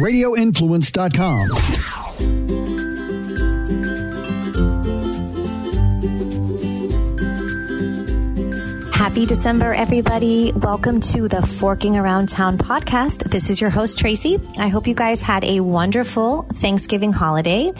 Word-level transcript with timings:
radioinfluence.com. 0.00 2.54
Happy 8.92 9.26
December, 9.26 9.72
everybody. 9.74 10.50
Welcome 10.52 11.00
to 11.00 11.28
the 11.28 11.40
Forking 11.40 11.96
Around 11.96 12.30
Town 12.30 12.58
podcast. 12.58 13.30
This 13.30 13.48
is 13.50 13.60
your 13.60 13.70
host, 13.70 13.98
Tracy. 13.98 14.40
I 14.58 14.66
hope 14.68 14.88
you 14.88 14.94
guys 14.94 15.22
had 15.22 15.44
a 15.44 15.60
wonderful 15.60 16.42
Thanksgiving 16.54 17.12
holiday. 17.12 17.70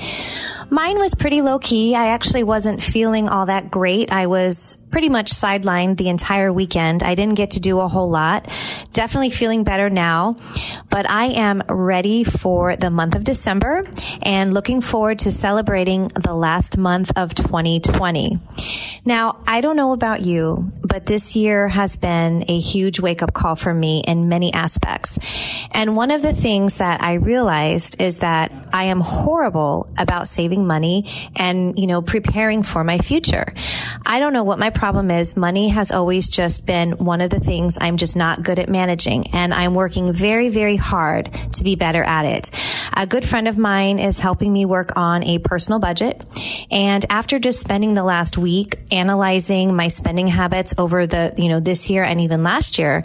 Mine 0.70 0.98
was 0.98 1.14
pretty 1.14 1.40
low 1.42 1.58
key. 1.58 1.94
I 1.94 2.08
actually 2.08 2.44
wasn't 2.44 2.82
feeling 2.82 3.28
all 3.28 3.46
that 3.46 3.70
great. 3.70 4.10
I 4.10 4.26
was 4.26 4.76
pretty 4.90 5.08
much 5.08 5.32
sidelined 5.32 5.96
the 5.96 6.08
entire 6.08 6.52
weekend. 6.52 7.02
I 7.02 7.14
didn't 7.14 7.34
get 7.34 7.50
to 7.52 7.60
do 7.60 7.80
a 7.80 7.88
whole 7.88 8.10
lot. 8.10 8.48
Definitely 8.92 9.30
feeling 9.30 9.64
better 9.64 9.90
now, 9.90 10.36
but 10.88 11.10
I 11.10 11.26
am 11.26 11.62
ready 11.68 12.22
for 12.22 12.76
the 12.76 12.90
month 12.90 13.16
of 13.16 13.24
December 13.24 13.88
and 14.22 14.54
looking 14.54 14.80
forward 14.80 15.18
to 15.20 15.30
celebrating 15.30 16.08
the 16.08 16.34
last 16.34 16.78
month 16.78 17.10
of 17.16 17.34
2020. 17.34 18.38
Now, 19.06 19.36
I 19.46 19.60
don't 19.60 19.76
know 19.76 19.92
about 19.92 20.22
you, 20.22 20.72
but 20.80 21.04
this 21.04 21.36
year 21.36 21.68
has 21.68 21.96
been 21.96 22.46
a 22.48 22.58
huge 22.58 23.00
wake 23.00 23.22
up 23.22 23.34
call 23.34 23.54
for 23.54 23.74
me 23.74 24.02
in 24.06 24.30
many 24.30 24.50
aspects. 24.54 25.18
And 25.72 25.94
one 25.94 26.10
of 26.10 26.22
the 26.22 26.32
things 26.32 26.78
that 26.78 27.02
I 27.02 27.14
realized 27.14 28.00
is 28.00 28.18
that 28.18 28.50
I 28.72 28.84
am 28.84 29.00
horrible 29.00 29.90
about 29.98 30.26
saving 30.28 30.66
money 30.66 31.30
and, 31.36 31.78
you 31.78 31.86
know, 31.86 32.00
preparing 32.00 32.62
for 32.62 32.82
my 32.82 32.96
future. 32.96 33.52
I 34.06 34.20
don't 34.20 34.32
know 34.32 34.44
what 34.44 34.58
my 34.58 34.70
problem 34.70 35.10
is. 35.10 35.36
Money 35.36 35.68
has 35.68 35.92
always 35.92 36.30
just 36.30 36.64
been 36.64 36.92
one 36.92 37.20
of 37.20 37.28
the 37.28 37.40
things 37.40 37.76
I'm 37.78 37.98
just 37.98 38.16
not 38.16 38.42
good 38.42 38.58
at 38.58 38.70
managing. 38.70 39.34
And 39.34 39.52
I'm 39.52 39.74
working 39.74 40.14
very, 40.14 40.48
very 40.48 40.76
hard 40.76 41.30
to 41.54 41.64
be 41.64 41.76
better 41.76 42.02
at 42.02 42.24
it. 42.24 42.50
A 42.94 43.06
good 43.06 43.26
friend 43.26 43.48
of 43.48 43.58
mine 43.58 43.98
is 43.98 44.18
helping 44.18 44.52
me 44.52 44.64
work 44.64 44.92
on 44.96 45.22
a 45.24 45.40
personal 45.40 45.78
budget. 45.78 46.24
And 46.70 47.04
after 47.10 47.38
just 47.38 47.60
spending 47.60 47.94
the 47.94 48.04
last 48.04 48.38
week 48.38 48.78
analyzing 48.94 49.74
my 49.74 49.88
spending 49.88 50.26
habits 50.26 50.74
over 50.78 51.06
the, 51.06 51.34
you 51.36 51.48
know, 51.48 51.60
this 51.60 51.90
year 51.90 52.04
and 52.04 52.20
even 52.20 52.42
last 52.42 52.78
year, 52.78 53.04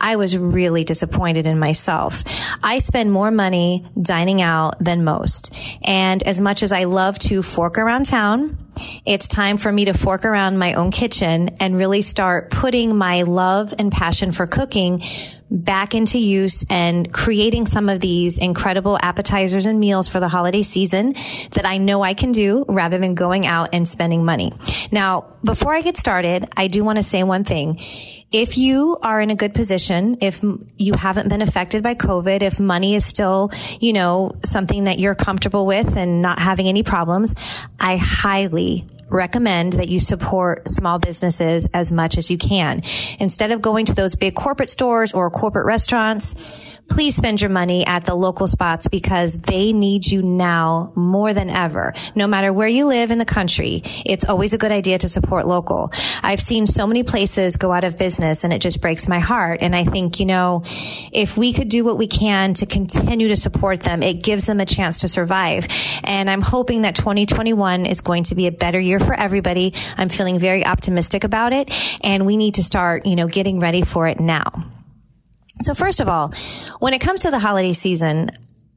I 0.00 0.16
was 0.16 0.36
really 0.36 0.84
disappointed 0.84 1.46
in 1.46 1.58
myself. 1.58 2.24
I 2.62 2.78
spend 2.78 3.12
more 3.12 3.30
money 3.30 3.86
dining 4.00 4.42
out 4.42 4.82
than 4.82 5.04
most. 5.04 5.54
And 5.82 6.22
as 6.22 6.40
much 6.40 6.62
as 6.62 6.72
I 6.72 6.84
love 6.84 7.18
to 7.20 7.42
fork 7.42 7.78
around 7.78 8.06
town, 8.06 8.56
it's 9.04 9.28
time 9.28 9.56
for 9.56 9.70
me 9.70 9.86
to 9.86 9.92
fork 9.92 10.24
around 10.24 10.58
my 10.58 10.74
own 10.74 10.90
kitchen 10.90 11.50
and 11.60 11.76
really 11.76 12.02
start 12.02 12.50
putting 12.50 12.96
my 12.96 13.22
love 13.22 13.74
and 13.78 13.92
passion 13.92 14.32
for 14.32 14.46
cooking 14.46 15.02
back 15.50 15.94
into 15.94 16.18
use 16.18 16.64
and 16.70 17.12
creating 17.12 17.66
some 17.66 17.88
of 17.88 18.00
these 18.00 18.38
incredible 18.38 18.96
appetizers 19.02 19.66
and 19.66 19.80
meals 19.80 20.06
for 20.06 20.20
the 20.20 20.28
holiday 20.28 20.62
season 20.62 21.14
that 21.50 21.66
I 21.66 21.78
know 21.78 22.02
I 22.02 22.14
can 22.14 22.30
do 22.30 22.64
rather 22.68 22.98
than 22.98 23.14
going 23.14 23.46
out 23.46 23.70
and 23.72 23.88
spending 23.88 24.24
money. 24.24 24.52
Now, 24.92 25.26
before 25.42 25.74
I 25.74 25.82
get 25.82 25.96
started, 25.96 26.48
I 26.56 26.68
do 26.68 26.84
want 26.84 26.98
to 26.98 27.02
say 27.02 27.24
one 27.24 27.42
thing. 27.44 27.80
If 28.30 28.58
you 28.58 28.96
are 29.02 29.20
in 29.20 29.30
a 29.30 29.34
good 29.34 29.54
position, 29.54 29.89
if 29.90 30.40
you 30.76 30.94
haven't 30.94 31.28
been 31.28 31.42
affected 31.42 31.82
by 31.82 31.94
COVID, 31.94 32.42
if 32.42 32.60
money 32.60 32.94
is 32.94 33.04
still, 33.04 33.50
you 33.80 33.92
know, 33.92 34.36
something 34.44 34.84
that 34.84 34.98
you're 34.98 35.14
comfortable 35.14 35.66
with 35.66 35.96
and 35.96 36.22
not 36.22 36.38
having 36.38 36.68
any 36.68 36.82
problems, 36.82 37.34
I 37.78 37.96
highly 37.96 38.86
recommend 39.08 39.74
that 39.74 39.88
you 39.88 39.98
support 39.98 40.68
small 40.68 40.98
businesses 40.98 41.68
as 41.74 41.92
much 41.92 42.16
as 42.16 42.30
you 42.30 42.38
can. 42.38 42.82
Instead 43.18 43.50
of 43.50 43.60
going 43.60 43.86
to 43.86 43.94
those 43.94 44.14
big 44.14 44.34
corporate 44.34 44.68
stores 44.68 45.12
or 45.12 45.30
corporate 45.30 45.66
restaurants, 45.66 46.34
please 46.90 47.16
spend 47.16 47.40
your 47.40 47.50
money 47.50 47.86
at 47.86 48.04
the 48.04 48.14
local 48.14 48.46
spots 48.46 48.88
because 48.88 49.36
they 49.36 49.72
need 49.72 50.06
you 50.06 50.20
now 50.22 50.92
more 50.94 51.32
than 51.32 51.48
ever. 51.48 51.94
No 52.14 52.26
matter 52.26 52.52
where 52.52 52.68
you 52.68 52.86
live 52.86 53.10
in 53.10 53.18
the 53.18 53.24
country, 53.24 53.82
it's 54.04 54.24
always 54.24 54.52
a 54.52 54.58
good 54.58 54.72
idea 54.72 54.98
to 54.98 55.08
support 55.08 55.46
local. 55.46 55.92
I've 56.22 56.40
seen 56.40 56.66
so 56.66 56.86
many 56.86 57.02
places 57.02 57.56
go 57.56 57.72
out 57.72 57.84
of 57.84 57.96
business 57.96 58.44
and 58.44 58.52
it 58.52 58.60
just 58.60 58.80
breaks 58.80 59.08
my 59.08 59.20
heart. 59.20 59.60
And 59.62 59.74
I 59.74 59.84
think, 59.84 60.20
you 60.20 60.26
know, 60.26 60.64
if 61.12 61.36
we 61.36 61.52
could 61.52 61.68
do 61.68 61.84
what 61.84 61.96
we 61.96 62.08
can 62.08 62.54
to 62.54 62.66
continue 62.66 63.28
to 63.28 63.36
support 63.36 63.80
them, 63.80 64.02
it 64.02 64.22
gives 64.22 64.46
them 64.46 64.60
a 64.60 64.66
chance 64.66 65.00
to 65.00 65.08
survive. 65.08 65.68
And 66.02 66.28
I'm 66.28 66.42
hoping 66.42 66.82
that 66.82 66.96
2021 66.96 67.86
is 67.86 68.00
going 68.00 68.24
to 68.24 68.34
be 68.34 68.46
a 68.46 68.52
better 68.52 68.80
year 68.80 68.98
for 68.98 69.14
everybody. 69.14 69.74
I'm 69.96 70.08
feeling 70.08 70.38
very 70.38 70.66
optimistic 70.66 71.24
about 71.24 71.52
it 71.52 71.70
and 72.02 72.26
we 72.26 72.36
need 72.36 72.54
to 72.54 72.64
start, 72.64 73.06
you 73.06 73.16
know, 73.16 73.28
getting 73.28 73.60
ready 73.60 73.82
for 73.82 74.08
it 74.08 74.18
now. 74.18 74.79
So 75.60 75.74
first 75.74 76.00
of 76.00 76.08
all, 76.08 76.32
when 76.78 76.94
it 76.94 77.00
comes 77.00 77.20
to 77.20 77.30
the 77.30 77.38
holiday 77.38 77.72
season, 77.72 78.30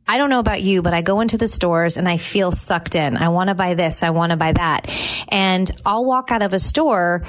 I 0.07 0.17
don't 0.17 0.29
know 0.29 0.39
about 0.39 0.61
you, 0.61 0.81
but 0.81 0.93
I 0.93 1.01
go 1.01 1.21
into 1.21 1.37
the 1.37 1.47
stores 1.47 1.95
and 1.95 2.09
I 2.09 2.17
feel 2.17 2.51
sucked 2.51 2.95
in. 2.95 3.15
I 3.15 3.29
want 3.29 3.47
to 3.47 3.55
buy 3.55 3.73
this. 3.73 4.03
I 4.03 4.09
want 4.09 4.31
to 4.31 4.35
buy 4.37 4.51
that. 4.51 4.89
And 5.29 5.69
I'll 5.85 6.03
walk 6.03 6.29
out 6.29 6.41
of 6.41 6.53
a 6.53 6.59
store 6.59 7.23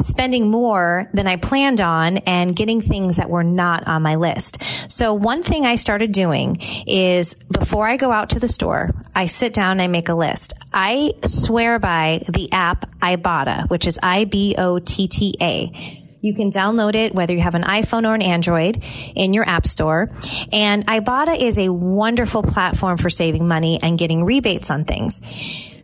spending 0.00 0.48
more 0.48 1.10
than 1.12 1.26
I 1.26 1.36
planned 1.36 1.80
on 1.80 2.18
and 2.18 2.54
getting 2.56 2.80
things 2.80 3.16
that 3.16 3.28
were 3.28 3.44
not 3.44 3.86
on 3.86 4.02
my 4.02 4.14
list. 4.14 4.62
So 4.90 5.12
one 5.12 5.42
thing 5.42 5.66
I 5.66 5.74
started 5.76 6.12
doing 6.12 6.56
is 6.86 7.34
before 7.34 7.86
I 7.86 7.96
go 7.96 8.10
out 8.10 8.30
to 8.30 8.38
the 8.38 8.48
store, 8.48 8.90
I 9.14 9.26
sit 9.26 9.52
down 9.52 9.72
and 9.72 9.82
I 9.82 9.88
make 9.88 10.08
a 10.08 10.14
list. 10.14 10.54
I 10.72 11.14
swear 11.24 11.78
by 11.78 12.22
the 12.28 12.50
app 12.52 12.88
Ibotta, 13.00 13.68
which 13.68 13.86
is 13.86 13.98
I-B-O-T-T-A. 14.02 15.99
You 16.20 16.34
can 16.34 16.50
download 16.50 16.94
it 16.94 17.14
whether 17.14 17.32
you 17.32 17.40
have 17.40 17.54
an 17.54 17.62
iPhone 17.62 18.06
or 18.06 18.14
an 18.14 18.22
Android 18.22 18.82
in 19.14 19.32
your 19.32 19.48
app 19.48 19.66
store. 19.66 20.10
And 20.52 20.86
Ibotta 20.86 21.40
is 21.40 21.58
a 21.58 21.70
wonderful 21.70 22.42
platform 22.42 22.98
for 22.98 23.08
saving 23.08 23.48
money 23.48 23.80
and 23.82 23.98
getting 23.98 24.24
rebates 24.24 24.70
on 24.70 24.84
things. 24.84 25.20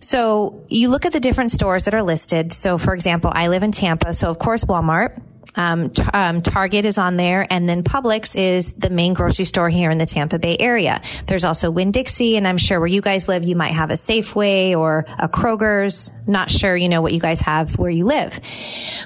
So 0.00 0.64
you 0.68 0.88
look 0.88 1.06
at 1.06 1.12
the 1.12 1.20
different 1.20 1.50
stores 1.50 1.84
that 1.84 1.94
are 1.94 2.02
listed. 2.02 2.52
So 2.52 2.78
for 2.78 2.94
example, 2.94 3.32
I 3.34 3.48
live 3.48 3.62
in 3.62 3.72
Tampa. 3.72 4.12
So 4.12 4.28
of 4.30 4.38
course, 4.38 4.64
Walmart. 4.64 5.22
Um, 5.56 5.90
t- 5.90 6.02
um, 6.12 6.42
Target 6.42 6.84
is 6.84 6.98
on 6.98 7.16
there, 7.16 7.46
and 7.50 7.68
then 7.68 7.82
Publix 7.82 8.36
is 8.36 8.74
the 8.74 8.90
main 8.90 9.14
grocery 9.14 9.44
store 9.44 9.68
here 9.68 9.90
in 9.90 9.98
the 9.98 10.06
Tampa 10.06 10.38
Bay 10.38 10.56
area. 10.58 11.00
There's 11.26 11.44
also 11.44 11.70
Winn 11.70 11.92
Dixie, 11.92 12.36
and 12.36 12.46
I'm 12.46 12.58
sure 12.58 12.78
where 12.78 12.86
you 12.86 13.00
guys 13.00 13.28
live, 13.28 13.44
you 13.44 13.56
might 13.56 13.72
have 13.72 13.90
a 13.90 13.94
Safeway 13.94 14.76
or 14.76 15.06
a 15.18 15.28
Kroger's. 15.28 16.10
Not 16.26 16.50
sure, 16.50 16.76
you 16.76 16.88
know, 16.88 17.02
what 17.02 17.12
you 17.12 17.20
guys 17.20 17.40
have 17.42 17.78
where 17.78 17.90
you 17.90 18.04
live. 18.04 18.40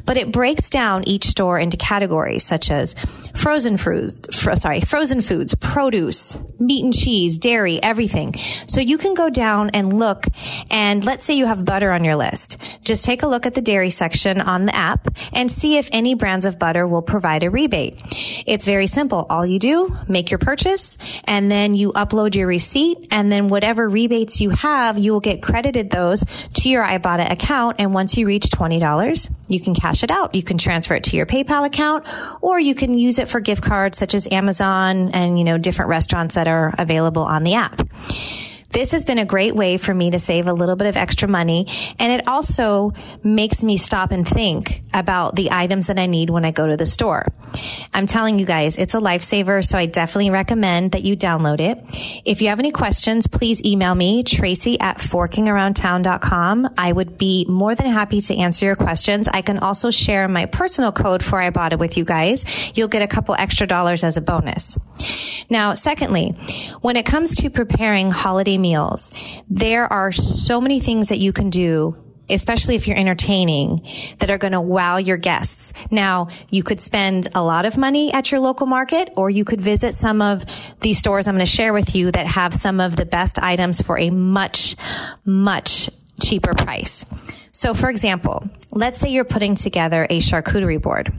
But 0.07 0.17
it 0.17 0.33
breaks 0.33 0.71
down 0.71 1.07
each 1.07 1.27
store 1.27 1.59
into 1.59 1.77
categories 1.77 2.45
such 2.45 2.71
as 2.71 2.95
frozen 3.35 3.77
foods, 3.77 4.21
fr- 4.35 4.55
sorry, 4.55 4.81
frozen 4.81 5.21
foods, 5.21 5.55
produce, 5.55 6.43
meat 6.59 6.83
and 6.83 6.95
cheese, 6.95 7.39
dairy, 7.39 7.83
everything. 7.83 8.35
So 8.67 8.81
you 8.81 8.97
can 8.97 9.15
go 9.15 9.29
down 9.29 9.71
and 9.71 9.99
look, 9.99 10.25
and 10.71 11.05
let's 11.05 11.25
say 11.25 11.35
you 11.35 11.47
have 11.47 11.65
butter 11.65 11.93
on 11.93 12.05
your 12.05 12.17
list. 12.17 12.57
Just 12.83 13.05
take 13.05 13.23
a 13.23 13.27
look 13.27 13.45
at 13.45 13.55
the 13.55 13.61
dairy 13.61 13.91
section 13.91 14.41
on 14.41 14.65
the 14.65 14.75
app 14.75 15.09
and 15.33 15.51
see 15.51 15.77
if 15.77 15.89
any 15.93 16.15
brands 16.15 16.40
of 16.45 16.59
butter 16.59 16.87
will 16.87 17.03
provide 17.03 17.43
a 17.43 17.51
rebate. 17.51 18.01
It's 18.47 18.65
very 18.65 18.87
simple. 18.87 19.27
All 19.29 19.47
you 19.47 19.59
do, 19.59 19.97
make 20.09 20.31
your 20.31 20.39
purchase, 20.39 20.99
and 21.25 21.51
then 21.51 21.75
you 21.75 21.93
upload 21.93 22.35
your 22.35 22.47
receipt, 22.47 23.09
and 23.11 23.31
then 23.31 23.49
whatever 23.49 23.89
rebates 23.89 24.41
you 24.41 24.51
have, 24.51 24.99
you 24.99 25.13
will 25.13 25.21
get 25.21 25.43
credited 25.43 25.91
those 25.91 26.25
to 26.55 26.69
your 26.69 26.85
Ibotta 26.85 27.31
account. 27.31 27.77
And 27.79 27.95
once 27.95 28.17
you 28.17 28.27
reach 28.27 28.45
$20, 28.45 29.35
you 29.49 29.61
can 29.61 29.75
cash 29.75 30.03
it 30.03 30.11
out. 30.11 30.35
You 30.35 30.43
can 30.43 30.59
transfer 30.59 30.95
it 30.95 31.05
to 31.05 31.17
your 31.17 31.27
PayPal 31.27 31.67
account, 31.67 32.07
or 32.41 32.59
you 32.59 32.75
can 32.75 32.99
use 32.99 33.19
it 33.19 33.29
for 33.29 33.41
gift 33.41 33.63
cards 33.63 33.99
such 33.99 34.15
as 34.15 34.31
Amazon 34.31 35.11
and, 35.13 35.39
you 35.39 35.45
know, 35.45 35.59
different 35.59 35.89
restaurants 35.89 36.35
that 36.35 36.49
are 36.49 36.75
available 36.79 37.23
on 37.23 37.45
the 37.45 37.55
app. 37.55 37.81
This 38.73 38.93
has 38.93 39.05
been 39.05 39.19
a 39.19 39.25
great 39.25 39.55
way 39.55 39.79
for 39.79 39.93
me 39.93 40.11
to 40.13 40.19
save 40.19 40.47
a 40.47 40.53
little 40.53 40.77
bit 40.77 40.87
of 40.87 40.97
extra 40.97 41.29
money. 41.29 41.67
And 41.99 42.13
it 42.13 42.29
also 42.29 42.93
makes 43.23 43.65
me 43.65 43.77
stop 43.77 44.13
and 44.13 44.27
think 44.27 44.83
about 44.95 45.35
the 45.35 45.51
items 45.51 45.89
that 45.89 45.99
I 45.99 46.07
need 46.07 46.31
when 46.31 46.45
I 46.45 46.53
go 46.53 46.67
to 46.67 46.77
the 46.77 46.87
store. 46.87 47.25
I'm 47.93 48.07
telling 48.07 48.39
you 48.39 48.47
guys, 48.47 48.79
it's 48.79 48.95
a 48.95 49.01
lifesaver. 49.01 49.65
So 49.65 49.77
I 49.77 49.87
definitely 49.87 50.31
recommend 50.31 50.93
that 50.93 51.03
you 51.03 51.17
download 51.17 51.61
it. 51.61 51.79
If 52.25 52.43
you 52.43 52.49
have 52.49 52.61
any 52.61 52.71
questions, 52.71 53.27
please 53.27 53.65
email 53.65 53.95
me, 53.95 54.23
Tracy 54.23 54.79
at 54.79 54.99
forkingaroundtown.com. 54.99 56.75
I 56.79 56.93
would 56.93 57.19
be 57.19 57.47
more 57.49 57.75
than 57.75 57.87
happy 57.87 58.21
to 58.21 58.37
answer 58.37 58.67
your 58.67 58.77
questions. 58.77 59.29
I 59.29 59.43
can 59.43 59.59
also 59.59 59.91
share 59.91 60.29
my 60.29 60.47
personal 60.47 60.93
code 60.93 61.25
for 61.25 61.39
Ibotta 61.39 61.79
with 61.79 61.97
you 61.97 62.05
guys. 62.05 62.73
You'll 62.77 62.89
get 62.89 63.03
a 63.03 63.09
couple 63.09 63.35
extra 63.35 63.67
dollars 63.67 64.05
as 64.05 64.17
a 64.17 64.21
bonus. 64.21 64.79
Now, 65.51 65.75
secondly, 65.75 66.31
when 66.81 66.97
it 66.97 67.05
comes 67.05 67.35
to 67.37 67.51
preparing 67.51 68.11
holiday 68.11 68.57
meals, 68.57 69.11
there 69.49 69.93
are 69.93 70.13
so 70.13 70.61
many 70.61 70.81
things 70.81 71.09
that 71.09 71.19
you 71.19 71.33
can 71.33 71.51
do 71.51 71.97
especially 72.31 72.77
if 72.77 72.87
you're 72.87 72.97
entertaining 72.97 73.87
that 74.19 74.31
are 74.31 74.39
going 74.39 74.53
to 74.53 74.61
wow 74.61 74.97
your 74.97 75.17
guests. 75.17 75.73
Now, 75.91 76.29
you 76.49 76.63
could 76.63 76.81
spend 76.81 77.29
a 77.35 77.43
lot 77.43 77.67
of 77.67 77.77
money 77.77 78.13
at 78.13 78.31
your 78.31 78.41
local 78.41 78.67
market 78.67 79.11
or 79.17 79.31
you 79.31 79.45
could 79.45 79.61
visit 79.61 79.95
some 79.95 80.23
of 80.23 80.45
these 80.81 80.99
stores 80.99 81.27
I'm 81.27 81.35
going 81.35 81.45
to 81.45 81.51
share 81.51 81.73
with 81.73 81.95
you 81.95 82.11
that 82.13 82.27
have 82.27 82.55
some 82.55 82.81
of 82.81 82.97
the 82.97 83.05
best 83.05 83.39
items 83.39 83.81
for 83.83 83.99
a 83.99 84.11
much, 84.11 84.77
much 85.25 85.91
cheaper 86.23 86.55
price. 86.55 87.05
So 87.53 87.75
for 87.75 87.91
example, 87.91 88.49
let's 88.71 89.01
say 89.01 89.11
you're 89.11 89.25
putting 89.25 89.55
together 89.55 90.07
a 90.09 90.21
charcuterie 90.21 90.81
board. 90.81 91.13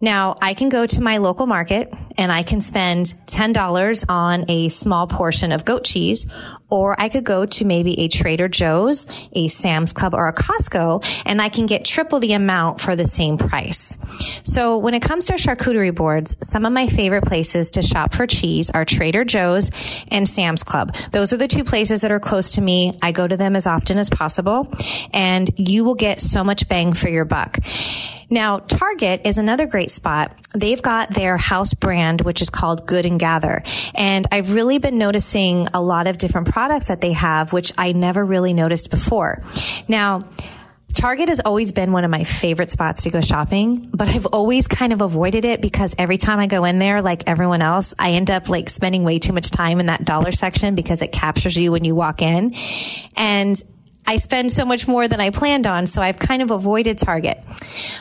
Now 0.00 0.36
I 0.40 0.54
can 0.54 0.68
go 0.68 0.86
to 0.86 1.00
my 1.00 1.18
local 1.18 1.46
market 1.46 1.92
and 2.16 2.30
I 2.30 2.42
can 2.42 2.60
spend 2.60 3.06
$10 3.26 4.04
on 4.08 4.44
a 4.48 4.68
small 4.68 5.06
portion 5.06 5.52
of 5.52 5.64
goat 5.64 5.84
cheese, 5.84 6.26
or 6.70 7.00
I 7.00 7.08
could 7.08 7.24
go 7.24 7.46
to 7.46 7.64
maybe 7.64 8.00
a 8.00 8.08
Trader 8.08 8.48
Joe's, 8.48 9.06
a 9.32 9.48
Sam's 9.48 9.92
Club, 9.92 10.14
or 10.14 10.28
a 10.28 10.32
Costco, 10.32 11.04
and 11.26 11.42
I 11.42 11.48
can 11.48 11.66
get 11.66 11.84
triple 11.84 12.20
the 12.20 12.32
amount 12.32 12.80
for 12.80 12.94
the 12.94 13.04
same 13.04 13.36
price. 13.36 13.98
So 14.44 14.78
when 14.78 14.94
it 14.94 15.02
comes 15.02 15.26
to 15.26 15.34
charcuterie 15.34 15.94
boards, 15.94 16.36
some 16.42 16.64
of 16.64 16.72
my 16.72 16.86
favorite 16.86 17.24
places 17.24 17.72
to 17.72 17.82
shop 17.82 18.14
for 18.14 18.26
cheese 18.26 18.70
are 18.70 18.84
Trader 18.84 19.24
Joe's 19.24 19.70
and 20.08 20.28
Sam's 20.28 20.62
Club. 20.62 20.94
Those 21.12 21.32
are 21.32 21.36
the 21.36 21.48
two 21.48 21.64
places 21.64 22.02
that 22.02 22.12
are 22.12 22.20
close 22.20 22.52
to 22.52 22.60
me. 22.60 22.98
I 23.02 23.12
go 23.12 23.26
to 23.26 23.36
them 23.36 23.56
as 23.56 23.66
often 23.66 23.98
as 23.98 24.10
possible, 24.10 24.72
and 25.12 25.50
you 25.56 25.84
will 25.84 25.94
get 25.94 26.20
so 26.20 26.44
much 26.44 26.68
bang 26.68 26.92
for 26.92 27.08
your 27.08 27.24
buck. 27.24 27.58
Now, 28.34 28.58
Target 28.58 29.20
is 29.26 29.38
another 29.38 29.64
great 29.64 29.92
spot. 29.92 30.36
They've 30.52 30.82
got 30.82 31.14
their 31.14 31.36
house 31.36 31.72
brand, 31.72 32.20
which 32.22 32.42
is 32.42 32.50
called 32.50 32.84
Good 32.84 33.06
and 33.06 33.20
Gather. 33.20 33.62
And 33.94 34.26
I've 34.32 34.52
really 34.52 34.78
been 34.78 34.98
noticing 34.98 35.68
a 35.72 35.80
lot 35.80 36.08
of 36.08 36.18
different 36.18 36.48
products 36.48 36.88
that 36.88 37.00
they 37.00 37.12
have, 37.12 37.52
which 37.52 37.72
I 37.78 37.92
never 37.92 38.24
really 38.24 38.52
noticed 38.52 38.90
before. 38.90 39.40
Now, 39.86 40.28
Target 40.94 41.28
has 41.28 41.38
always 41.44 41.70
been 41.70 41.92
one 41.92 42.04
of 42.04 42.10
my 42.10 42.24
favorite 42.24 42.70
spots 42.70 43.04
to 43.04 43.10
go 43.10 43.20
shopping, 43.20 43.88
but 43.94 44.08
I've 44.08 44.26
always 44.26 44.66
kind 44.66 44.92
of 44.92 45.00
avoided 45.00 45.44
it 45.44 45.60
because 45.60 45.94
every 45.96 46.16
time 46.16 46.40
I 46.40 46.48
go 46.48 46.64
in 46.64 46.80
there, 46.80 47.02
like 47.02 47.22
everyone 47.28 47.62
else, 47.62 47.94
I 48.00 48.12
end 48.12 48.30
up 48.30 48.48
like 48.48 48.68
spending 48.68 49.04
way 49.04 49.20
too 49.20 49.32
much 49.32 49.50
time 49.50 49.78
in 49.78 49.86
that 49.86 50.04
dollar 50.04 50.32
section 50.32 50.74
because 50.74 51.02
it 51.02 51.12
captures 51.12 51.56
you 51.56 51.70
when 51.70 51.84
you 51.84 51.94
walk 51.94 52.20
in. 52.20 52.56
And 53.16 53.62
I 54.06 54.16
spend 54.16 54.52
so 54.52 54.64
much 54.64 54.86
more 54.86 55.08
than 55.08 55.20
I 55.20 55.30
planned 55.30 55.66
on, 55.66 55.86
so 55.86 56.02
I've 56.02 56.18
kind 56.18 56.42
of 56.42 56.50
avoided 56.50 56.98
Target. 56.98 57.42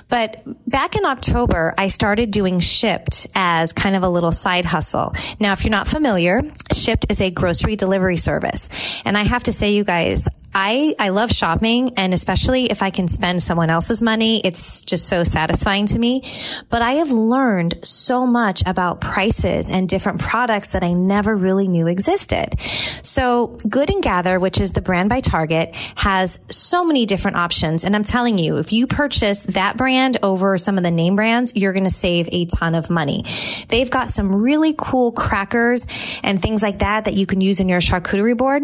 But 0.09 0.43
back 0.69 0.95
in 0.95 1.05
October, 1.05 1.73
I 1.77 1.87
started 1.87 2.31
doing 2.31 2.59
Shipt 2.59 3.27
as 3.35 3.73
kind 3.73 3.95
of 3.95 4.03
a 4.03 4.09
little 4.09 4.31
side 4.31 4.65
hustle. 4.65 5.13
Now, 5.39 5.53
if 5.53 5.63
you're 5.63 5.71
not 5.71 5.87
familiar, 5.87 6.41
Shipt 6.73 7.05
is 7.09 7.21
a 7.21 7.31
grocery 7.31 7.75
delivery 7.75 8.17
service. 8.17 8.69
And 9.05 9.17
I 9.17 9.23
have 9.23 9.43
to 9.43 9.53
say, 9.53 9.73
you 9.73 9.83
guys, 9.83 10.27
I, 10.55 10.95
I 10.99 11.09
love 11.09 11.31
shopping 11.31 11.93
and 11.97 12.13
especially 12.13 12.65
if 12.65 12.81
I 12.83 12.89
can 12.89 13.07
spend 13.07 13.41
someone 13.41 13.69
else's 13.69 14.01
money, 14.01 14.41
it's 14.43 14.81
just 14.81 15.07
so 15.07 15.23
satisfying 15.23 15.85
to 15.87 15.99
me. 15.99 16.23
But 16.69 16.81
I 16.81 16.93
have 16.93 17.11
learned 17.11 17.79
so 17.83 18.27
much 18.27 18.63
about 18.65 19.01
prices 19.01 19.69
and 19.69 19.89
different 19.89 20.19
products 20.19 20.69
that 20.69 20.83
I 20.83 20.93
never 20.93 21.35
really 21.35 21.67
knew 21.67 21.87
existed. 21.87 22.59
So 23.03 23.57
Good 23.67 23.89
and 23.89 24.03
Gather, 24.03 24.39
which 24.39 24.61
is 24.61 24.73
the 24.73 24.81
brand 24.81 25.09
by 25.09 25.21
Target, 25.21 25.73
has 25.95 26.39
so 26.49 26.85
many 26.85 27.05
different 27.05 27.37
options. 27.37 27.83
And 27.83 27.95
I'm 27.95 28.03
telling 28.03 28.37
you, 28.37 28.57
if 28.57 28.71
you 28.71 28.87
purchase 28.87 29.41
that 29.43 29.77
brand 29.77 30.17
over 30.23 30.57
some 30.57 30.77
of 30.77 30.83
the 30.83 30.91
name 30.91 31.15
brands, 31.15 31.55
you're 31.55 31.73
going 31.73 31.83
to 31.83 31.89
save 31.89 32.29
a 32.31 32.45
ton 32.45 32.75
of 32.75 32.89
money. 32.89 33.25
They've 33.69 33.89
got 33.89 34.09
some 34.09 34.33
really 34.33 34.75
cool 34.77 35.11
crackers 35.11 35.87
and 36.23 36.41
things 36.41 36.61
like 36.61 36.79
that 36.79 37.05
that 37.05 37.13
you 37.13 37.25
can 37.25 37.41
use 37.41 37.59
in 37.59 37.69
your 37.69 37.79
charcuterie 37.79 38.37
board. 38.37 38.63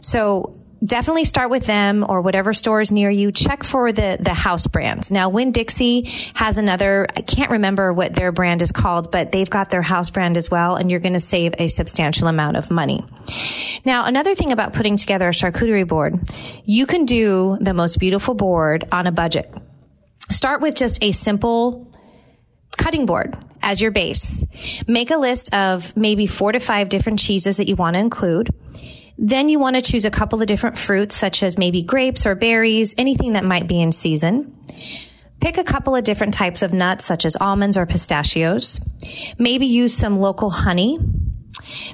So 0.00 0.59
definitely 0.84 1.24
start 1.24 1.50
with 1.50 1.66
them 1.66 2.04
or 2.08 2.20
whatever 2.22 2.52
stores 2.52 2.90
near 2.90 3.10
you. 3.10 3.32
Check 3.32 3.64
for 3.64 3.92
the, 3.92 4.16
the 4.20 4.34
house 4.34 4.66
brands. 4.66 5.12
Now, 5.12 5.28
Winn 5.28 5.52
Dixie 5.52 6.02
has 6.34 6.58
another, 6.58 7.06
I 7.16 7.20
can't 7.20 7.50
remember 7.50 7.92
what 7.92 8.14
their 8.14 8.32
brand 8.32 8.62
is 8.62 8.72
called, 8.72 9.10
but 9.10 9.32
they've 9.32 9.50
got 9.50 9.70
their 9.70 9.82
house 9.82 10.10
brand 10.10 10.36
as 10.36 10.50
well, 10.50 10.76
and 10.76 10.90
you're 10.90 11.00
going 11.00 11.14
to 11.14 11.20
save 11.20 11.54
a 11.58 11.68
substantial 11.68 12.28
amount 12.28 12.56
of 12.56 12.70
money. 12.70 13.04
Now, 13.84 14.06
another 14.06 14.34
thing 14.34 14.52
about 14.52 14.72
putting 14.72 14.96
together 14.96 15.28
a 15.28 15.32
charcuterie 15.32 15.86
board, 15.86 16.18
you 16.64 16.86
can 16.86 17.04
do 17.04 17.58
the 17.60 17.74
most 17.74 17.98
beautiful 17.98 18.34
board 18.34 18.86
on 18.92 19.06
a 19.06 19.12
budget. 19.12 19.52
Start 20.30 20.60
with 20.60 20.74
just 20.74 21.02
a 21.02 21.12
simple 21.12 21.92
cutting 22.78 23.04
board 23.04 23.36
as 23.62 23.80
your 23.80 23.90
base. 23.90 24.44
Make 24.86 25.10
a 25.10 25.16
list 25.16 25.54
of 25.54 25.96
maybe 25.96 26.26
four 26.26 26.52
to 26.52 26.60
five 26.60 26.88
different 26.88 27.18
cheeses 27.18 27.58
that 27.58 27.68
you 27.68 27.76
want 27.76 27.94
to 27.94 28.00
include. 28.00 28.50
Then 29.22 29.50
you 29.50 29.58
want 29.58 29.76
to 29.76 29.82
choose 29.82 30.06
a 30.06 30.10
couple 30.10 30.40
of 30.40 30.48
different 30.48 30.78
fruits, 30.78 31.14
such 31.14 31.42
as 31.42 31.58
maybe 31.58 31.82
grapes 31.82 32.24
or 32.24 32.34
berries, 32.34 32.94
anything 32.96 33.34
that 33.34 33.44
might 33.44 33.68
be 33.68 33.78
in 33.78 33.92
season. 33.92 34.56
Pick 35.42 35.58
a 35.58 35.64
couple 35.64 35.94
of 35.94 36.04
different 36.04 36.32
types 36.32 36.62
of 36.62 36.72
nuts, 36.72 37.04
such 37.04 37.26
as 37.26 37.36
almonds 37.36 37.76
or 37.76 37.84
pistachios. 37.84 38.80
Maybe 39.38 39.66
use 39.66 39.92
some 39.94 40.18
local 40.18 40.48
honey 40.48 40.98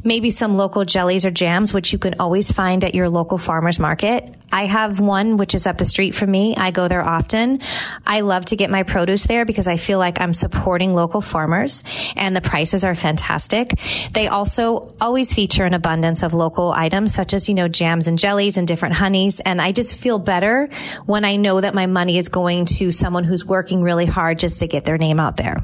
maybe 0.04 0.30
some 0.30 0.56
local 0.56 0.84
jellies 0.84 1.26
or 1.26 1.30
jams, 1.30 1.72
which 1.72 1.92
you 1.92 1.98
can 1.98 2.14
always 2.20 2.52
find 2.52 2.84
at 2.84 2.94
your 2.94 3.08
local 3.08 3.38
farmer's 3.38 3.78
market. 3.78 4.34
I 4.52 4.66
have 4.66 5.00
one 5.00 5.36
which 5.36 5.54
is 5.54 5.66
up 5.66 5.76
the 5.76 5.84
street 5.84 6.14
from 6.14 6.30
me. 6.30 6.56
I 6.56 6.70
go 6.70 6.88
there 6.88 7.02
often. 7.02 7.60
I 8.06 8.20
love 8.20 8.46
to 8.46 8.56
get 8.56 8.70
my 8.70 8.84
produce 8.84 9.26
there 9.26 9.44
because 9.44 9.66
I 9.66 9.76
feel 9.76 9.98
like 9.98 10.20
I'm 10.20 10.32
supporting 10.32 10.94
local 10.94 11.20
farmers 11.20 11.82
and 12.16 12.34
the 12.34 12.40
prices 12.40 12.84
are 12.84 12.94
fantastic. 12.94 13.72
They 14.12 14.28
also 14.28 14.94
always 15.00 15.34
feature 15.34 15.64
an 15.64 15.74
abundance 15.74 16.22
of 16.22 16.32
local 16.32 16.70
items 16.70 17.12
such 17.12 17.34
as, 17.34 17.48
you 17.48 17.54
know, 17.54 17.68
jams 17.68 18.08
and 18.08 18.18
jellies 18.18 18.56
and 18.56 18.68
different 18.68 18.94
honeys. 18.94 19.40
And 19.40 19.60
I 19.60 19.72
just 19.72 19.96
feel 19.96 20.18
better 20.18 20.70
when 21.06 21.24
I 21.24 21.36
know 21.36 21.60
that 21.60 21.74
my 21.74 21.86
money 21.86 22.16
is 22.16 22.28
going 22.28 22.66
to 22.66 22.92
someone 22.92 23.24
who's 23.24 23.44
working 23.44 23.82
really 23.82 24.06
hard 24.06 24.38
just 24.38 24.60
to 24.60 24.66
get 24.66 24.84
their 24.84 24.96
name 24.96 25.18
out 25.18 25.36
there. 25.36 25.62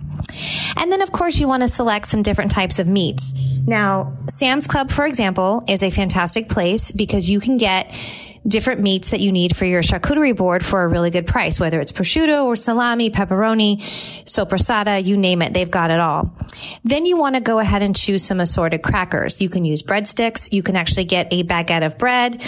And 0.77 0.91
then, 0.91 1.03
of 1.03 1.13
course, 1.13 1.39
you 1.41 1.49
want 1.49 1.63
to 1.63 1.69
select 1.69 2.07
some 2.07 2.23
different 2.23 2.51
types 2.51 2.79
of 2.79 2.87
meats. 2.87 3.33
Now, 3.67 4.02
Sam's 4.29 4.67
Club, 4.67 4.91
for 4.91 5.07
example, 5.07 5.65
is 5.69 5.83
a 5.83 5.91
fantastic 5.91 6.49
place 6.49 6.91
because 6.91 7.29
you 7.29 7.41
can 7.41 7.57
get 7.57 7.93
different 8.47 8.81
meats 8.81 9.11
that 9.13 9.21
you 9.21 9.31
need 9.31 9.57
for 9.57 9.65
your 9.65 9.83
charcuterie 9.83 10.37
board 10.37 10.65
for 10.65 10.83
a 10.83 10.89
really 10.89 11.11
good 11.11 11.27
price, 11.27 11.61
whether 11.61 11.81
it's 11.81 11.93
prosciutto 11.93 12.45
or 12.45 12.57
salami, 12.57 13.09
pepperoni, 13.11 13.79
soppressata, 14.25 15.05
you 15.05 15.17
name 15.17 15.43
it, 15.43 15.55
they've 15.55 15.71
got 15.71 15.91
it 15.91 16.01
all. 16.01 16.37
Then 16.83 17.07
you 17.07 17.17
want 17.17 17.37
to 17.37 17.41
go 17.41 17.59
ahead 17.59 17.83
and 17.83 17.95
choose 17.95 18.25
some 18.25 18.41
assorted 18.41 18.83
crackers. 18.83 19.41
You 19.41 19.49
can 19.49 19.65
use 19.65 19.83
breadsticks. 19.83 20.53
You 20.53 20.63
can 20.63 20.77
actually 20.77 21.05
get 21.05 21.33
a 21.33 21.45
baguette 21.45 21.87
of 21.87 21.99
bread, 21.99 22.45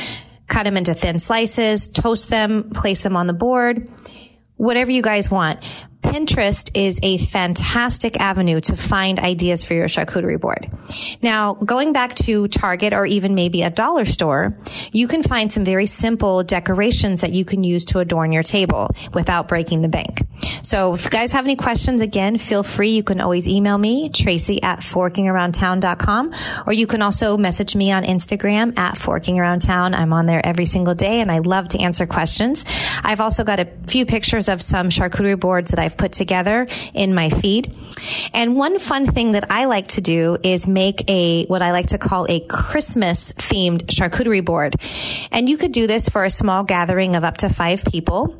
cut 0.48 0.64
them 0.64 0.76
into 0.76 0.94
thin 0.94 1.18
slices, 1.18 1.86
toast 1.86 2.28
them, 2.28 2.70
place 2.70 3.02
them 3.02 3.16
on 3.16 3.26
the 3.26 3.32
board 3.32 3.88
whatever 4.56 4.90
you 4.90 5.02
guys 5.02 5.30
want. 5.30 5.62
Pinterest 6.04 6.70
is 6.74 7.00
a 7.02 7.16
fantastic 7.16 8.20
avenue 8.20 8.60
to 8.60 8.76
find 8.76 9.18
ideas 9.18 9.64
for 9.64 9.72
your 9.72 9.86
charcuterie 9.86 10.38
board. 10.38 10.70
Now, 11.22 11.54
going 11.54 11.94
back 11.94 12.14
to 12.26 12.46
Target 12.48 12.92
or 12.92 13.06
even 13.06 13.34
maybe 13.34 13.62
a 13.62 13.70
dollar 13.70 14.04
store, 14.04 14.54
you 14.92 15.08
can 15.08 15.22
find 15.22 15.50
some 15.50 15.64
very 15.64 15.86
simple 15.86 16.44
decorations 16.44 17.22
that 17.22 17.32
you 17.32 17.46
can 17.46 17.64
use 17.64 17.86
to 17.86 18.00
adorn 18.00 18.32
your 18.32 18.42
table 18.42 18.90
without 19.14 19.48
breaking 19.48 19.80
the 19.80 19.88
bank. 19.88 20.20
So 20.62 20.92
if 20.92 21.04
you 21.04 21.10
guys 21.10 21.32
have 21.32 21.46
any 21.46 21.56
questions, 21.56 22.02
again, 22.02 22.36
feel 22.36 22.62
free. 22.62 22.90
You 22.90 23.02
can 23.02 23.22
always 23.22 23.48
email 23.48 23.78
me, 23.78 24.10
Tracy 24.10 24.62
at 24.62 24.80
forkingaroundtown.com, 24.80 26.34
or 26.66 26.72
you 26.74 26.86
can 26.86 27.00
also 27.00 27.38
message 27.38 27.74
me 27.74 27.92
on 27.92 28.04
Instagram 28.04 28.78
at 28.78 28.96
forkingaroundtown. 28.96 29.94
I'm 29.94 30.12
on 30.12 30.26
there 30.26 30.44
every 30.44 30.66
single 30.66 30.94
day 30.94 31.20
and 31.20 31.32
I 31.32 31.38
love 31.38 31.68
to 31.68 31.78
answer 31.80 32.06
questions. 32.06 32.64
I've 33.02 33.20
also 33.20 33.42
got 33.42 33.58
a 33.58 33.68
few 33.86 34.04
pictures 34.04 34.48
of 34.48 34.60
some 34.60 34.90
charcuterie 34.90 35.40
boards 35.40 35.70
that 35.70 35.78
I've 35.78 35.93
I've 35.94 35.98
put 35.98 36.12
together 36.12 36.66
in 36.92 37.14
my 37.14 37.30
feed. 37.30 37.72
And 38.32 38.56
one 38.56 38.78
fun 38.80 39.06
thing 39.06 39.32
that 39.32 39.50
I 39.50 39.66
like 39.66 39.88
to 39.88 40.00
do 40.00 40.36
is 40.42 40.66
make 40.66 41.08
a, 41.08 41.44
what 41.46 41.62
I 41.62 41.70
like 41.70 41.86
to 41.88 41.98
call 41.98 42.26
a 42.28 42.40
Christmas 42.40 43.30
themed 43.32 43.84
charcuterie 43.86 44.44
board. 44.44 44.74
And 45.30 45.48
you 45.48 45.56
could 45.56 45.70
do 45.72 45.86
this 45.86 46.08
for 46.08 46.24
a 46.24 46.30
small 46.30 46.64
gathering 46.64 47.14
of 47.14 47.22
up 47.22 47.36
to 47.38 47.48
five 47.48 47.84
people. 47.84 48.36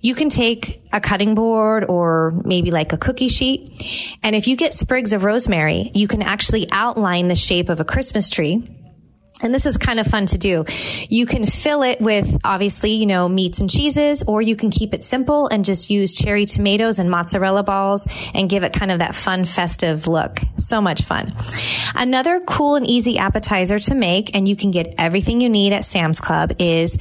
You 0.00 0.14
can 0.14 0.28
take 0.28 0.80
a 0.92 1.00
cutting 1.00 1.34
board 1.34 1.84
or 1.88 2.40
maybe 2.44 2.70
like 2.70 2.92
a 2.92 2.98
cookie 2.98 3.28
sheet. 3.28 4.16
And 4.22 4.36
if 4.36 4.46
you 4.46 4.54
get 4.54 4.72
sprigs 4.72 5.12
of 5.12 5.24
rosemary, 5.24 5.90
you 5.94 6.06
can 6.06 6.22
actually 6.22 6.68
outline 6.70 7.26
the 7.26 7.34
shape 7.34 7.68
of 7.68 7.80
a 7.80 7.84
Christmas 7.84 8.30
tree 8.30 8.62
and 9.42 9.54
this 9.54 9.66
is 9.66 9.76
kind 9.76 10.00
of 10.00 10.06
fun 10.06 10.26
to 10.26 10.38
do. 10.38 10.64
You 11.08 11.26
can 11.26 11.46
fill 11.46 11.82
it 11.82 12.00
with 12.00 12.38
obviously, 12.44 12.92
you 12.92 13.06
know, 13.06 13.28
meats 13.28 13.60
and 13.60 13.68
cheeses, 13.68 14.22
or 14.26 14.40
you 14.40 14.56
can 14.56 14.70
keep 14.70 14.94
it 14.94 15.04
simple 15.04 15.48
and 15.48 15.64
just 15.64 15.90
use 15.90 16.14
cherry 16.14 16.46
tomatoes 16.46 16.98
and 16.98 17.10
mozzarella 17.10 17.62
balls 17.62 18.06
and 18.34 18.48
give 18.48 18.62
it 18.62 18.72
kind 18.72 18.90
of 18.90 19.00
that 19.00 19.14
fun 19.14 19.44
festive 19.44 20.06
look. 20.06 20.40
So 20.56 20.80
much 20.80 21.02
fun. 21.02 21.32
Another 21.94 22.40
cool 22.40 22.76
and 22.76 22.86
easy 22.86 23.18
appetizer 23.18 23.78
to 23.80 23.94
make, 23.94 24.34
and 24.34 24.48
you 24.48 24.56
can 24.56 24.70
get 24.70 24.94
everything 24.98 25.40
you 25.40 25.48
need 25.48 25.72
at 25.72 25.84
Sam's 25.84 26.20
Club 26.20 26.52
is 26.58 26.96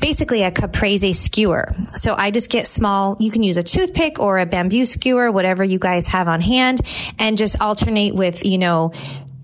basically 0.00 0.42
a 0.42 0.50
caprese 0.50 1.12
skewer. 1.12 1.74
So 1.94 2.14
I 2.16 2.30
just 2.30 2.50
get 2.50 2.66
small, 2.66 3.16
you 3.20 3.30
can 3.30 3.42
use 3.42 3.56
a 3.56 3.62
toothpick 3.62 4.18
or 4.18 4.38
a 4.38 4.46
bamboo 4.46 4.84
skewer, 4.84 5.30
whatever 5.32 5.64
you 5.64 5.78
guys 5.78 6.08
have 6.08 6.28
on 6.28 6.40
hand, 6.40 6.80
and 7.18 7.36
just 7.36 7.60
alternate 7.60 8.14
with, 8.14 8.44
you 8.44 8.58
know, 8.58 8.92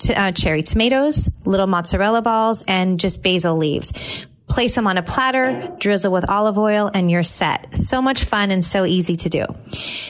t- 0.07 0.15
uh, 0.15 0.33
cherry 0.33 0.63
tomatoes, 0.63 1.29
little 1.45 1.67
mozzarella 1.67 2.23
balls, 2.23 2.65
and 2.67 2.99
just 2.99 3.23
basil 3.23 3.57
leaves. 3.57 4.27
Place 4.49 4.75
them 4.75 4.87
on 4.87 4.99
a 4.99 5.03
platter, 5.03 5.75
drizzle 5.79 6.13
with 6.13 6.29
olive 6.29 6.59
oil, 6.59 6.91
and 6.93 7.11
you're 7.11 7.23
set. 7.23 7.77
So 7.77 8.03
much 8.03 8.25
fun 8.25 8.51
and 8.51 8.65
so 8.65 8.85
easy 8.85 9.17
to 9.17 9.29
do. 9.29 9.47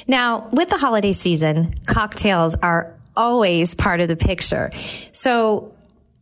Now, 0.09 0.49
with 0.53 0.69
the 0.69 0.79
holiday 0.79 1.13
season, 1.13 1.75
cocktails 1.87 2.55
are 2.57 2.97
always 3.17 3.75
part 3.75 4.01
of 4.01 4.09
the 4.09 4.17
picture. 4.17 4.71
So 5.13 5.75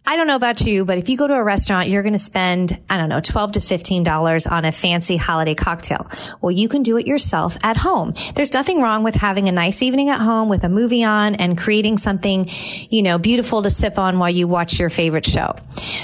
I 0.07 0.17
don't 0.17 0.27
know 0.27 0.37
about 0.37 0.63
you, 0.63 0.85
but 0.85 0.99
if 0.99 1.09
you 1.09 1.17
go 1.17 1.29
to 1.29 1.35
a 1.35 1.43
restaurant, 1.43 1.89
you're 1.89 2.03
going 2.03 2.15
to 2.15 2.19
spend, 2.19 2.77
I 2.89 2.97
don't 2.97 3.09
know, 3.09 3.21
12 3.21 3.53
to 3.53 3.61
$15 3.61 4.51
on 4.51 4.65
a 4.65 4.73
fancy 4.73 5.17
holiday 5.17 5.55
cocktail. 5.55 6.09
Well, 6.41 6.51
you 6.51 6.69
can 6.69 6.83
do 6.83 6.97
it 6.97 7.07
yourself 7.07 7.57
at 7.63 7.77
home. 7.77 8.15
There's 8.35 8.53
nothing 8.53 8.81
wrong 8.81 9.05
with 9.05 9.15
having 9.15 9.49
a 9.49 9.53
nice 9.53 9.83
evening 9.83 10.09
at 10.09 10.21
home 10.21 10.49
with 10.49 10.65
a 10.65 10.69
movie 10.69 11.05
on 11.05 11.37
and 11.37 11.57
creating 11.57 11.99
something, 11.99 12.49
you 12.91 13.03
know, 13.03 13.19
beautiful 13.19 13.63
to 13.63 13.71
sip 13.71 13.99
on 13.99 14.19
while 14.19 14.31
you 14.31 14.49
watch 14.49 14.81
your 14.81 14.91
favorite 14.91 15.27
show. 15.27 15.55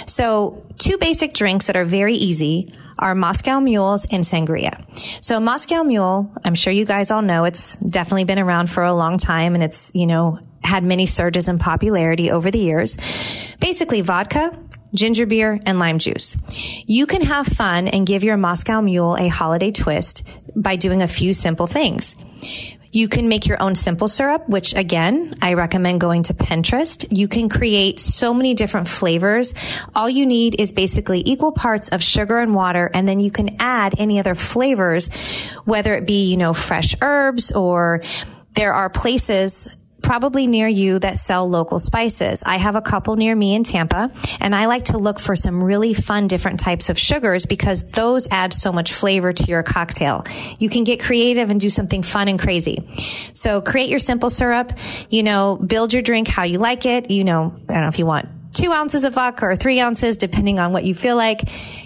So 0.06 0.64
two 0.78 0.98
basic 0.98 1.32
drinks 1.32 1.66
that 1.66 1.76
are 1.76 1.84
very 1.84 2.14
easy 2.14 2.70
are 2.98 3.14
Moscow 3.14 3.60
mules 3.60 4.06
and 4.10 4.24
sangria. 4.24 4.82
So 5.22 5.40
Moscow 5.40 5.82
mule, 5.82 6.32
I'm 6.44 6.54
sure 6.54 6.72
you 6.72 6.84
guys 6.84 7.10
all 7.10 7.22
know 7.22 7.44
it's 7.44 7.76
definitely 7.76 8.24
been 8.24 8.38
around 8.38 8.70
for 8.70 8.84
a 8.84 8.94
long 8.94 9.18
time 9.18 9.54
and 9.54 9.64
it's, 9.64 9.92
you 9.94 10.06
know, 10.06 10.38
had 10.66 10.84
many 10.84 11.06
surges 11.06 11.48
in 11.48 11.58
popularity 11.58 12.30
over 12.30 12.50
the 12.50 12.58
years. 12.58 12.96
Basically 13.60 14.02
vodka, 14.02 14.58
ginger 14.94 15.26
beer, 15.26 15.60
and 15.64 15.78
lime 15.78 15.98
juice. 15.98 16.36
You 16.86 17.06
can 17.06 17.22
have 17.22 17.46
fun 17.46 17.88
and 17.88 18.06
give 18.06 18.24
your 18.24 18.36
Moscow 18.36 18.80
Mule 18.80 19.16
a 19.16 19.28
holiday 19.28 19.70
twist 19.70 20.22
by 20.54 20.76
doing 20.76 21.02
a 21.02 21.08
few 21.08 21.34
simple 21.34 21.66
things. 21.66 22.16
You 22.92 23.08
can 23.08 23.28
make 23.28 23.46
your 23.46 23.62
own 23.62 23.74
simple 23.74 24.08
syrup, 24.08 24.48
which 24.48 24.74
again, 24.74 25.34
I 25.42 25.52
recommend 25.52 26.00
going 26.00 26.22
to 26.24 26.34
Pinterest. 26.34 27.04
You 27.10 27.28
can 27.28 27.50
create 27.50 28.00
so 28.00 28.32
many 28.32 28.54
different 28.54 28.88
flavors. 28.88 29.52
All 29.94 30.08
you 30.08 30.24
need 30.24 30.58
is 30.58 30.72
basically 30.72 31.22
equal 31.26 31.52
parts 31.52 31.88
of 31.88 32.02
sugar 32.02 32.38
and 32.38 32.54
water, 32.54 32.90
and 32.94 33.06
then 33.06 33.20
you 33.20 33.30
can 33.30 33.56
add 33.60 33.94
any 33.98 34.18
other 34.18 34.34
flavors, 34.34 35.10
whether 35.66 35.94
it 35.94 36.06
be, 36.06 36.30
you 36.30 36.38
know, 36.38 36.54
fresh 36.54 36.94
herbs 37.02 37.52
or 37.52 38.02
there 38.54 38.72
are 38.72 38.88
places 38.88 39.68
probably 40.02 40.46
near 40.46 40.68
you 40.68 40.98
that 40.98 41.16
sell 41.16 41.48
local 41.48 41.78
spices. 41.78 42.42
I 42.44 42.56
have 42.56 42.76
a 42.76 42.82
couple 42.82 43.16
near 43.16 43.34
me 43.34 43.54
in 43.54 43.64
Tampa 43.64 44.10
and 44.40 44.54
I 44.54 44.66
like 44.66 44.84
to 44.86 44.98
look 44.98 45.18
for 45.18 45.34
some 45.34 45.62
really 45.62 45.94
fun 45.94 46.26
different 46.26 46.60
types 46.60 46.90
of 46.90 46.98
sugars 46.98 47.46
because 47.46 47.82
those 47.82 48.28
add 48.30 48.52
so 48.52 48.72
much 48.72 48.92
flavor 48.92 49.32
to 49.32 49.44
your 49.44 49.62
cocktail. 49.62 50.24
You 50.58 50.68
can 50.68 50.84
get 50.84 51.02
creative 51.02 51.50
and 51.50 51.60
do 51.60 51.70
something 51.70 52.02
fun 52.02 52.28
and 52.28 52.38
crazy. 52.38 52.86
So 53.32 53.60
create 53.60 53.88
your 53.88 53.98
simple 53.98 54.30
syrup, 54.30 54.72
you 55.10 55.22
know, 55.22 55.56
build 55.56 55.92
your 55.92 56.02
drink 56.02 56.28
how 56.28 56.44
you 56.44 56.58
like 56.58 56.86
it. 56.86 57.10
You 57.10 57.24
know, 57.24 57.54
I 57.68 57.72
don't 57.72 57.82
know 57.82 57.88
if 57.88 57.98
you 57.98 58.06
want 58.06 58.28
two 58.52 58.72
ounces 58.72 59.04
of 59.04 59.14
vodka 59.14 59.46
or 59.46 59.56
three 59.56 59.80
ounces, 59.80 60.16
depending 60.16 60.58
on 60.58 60.72
what 60.72 60.84
you 60.84 60.94
feel 60.94 61.16
like. 61.16 61.40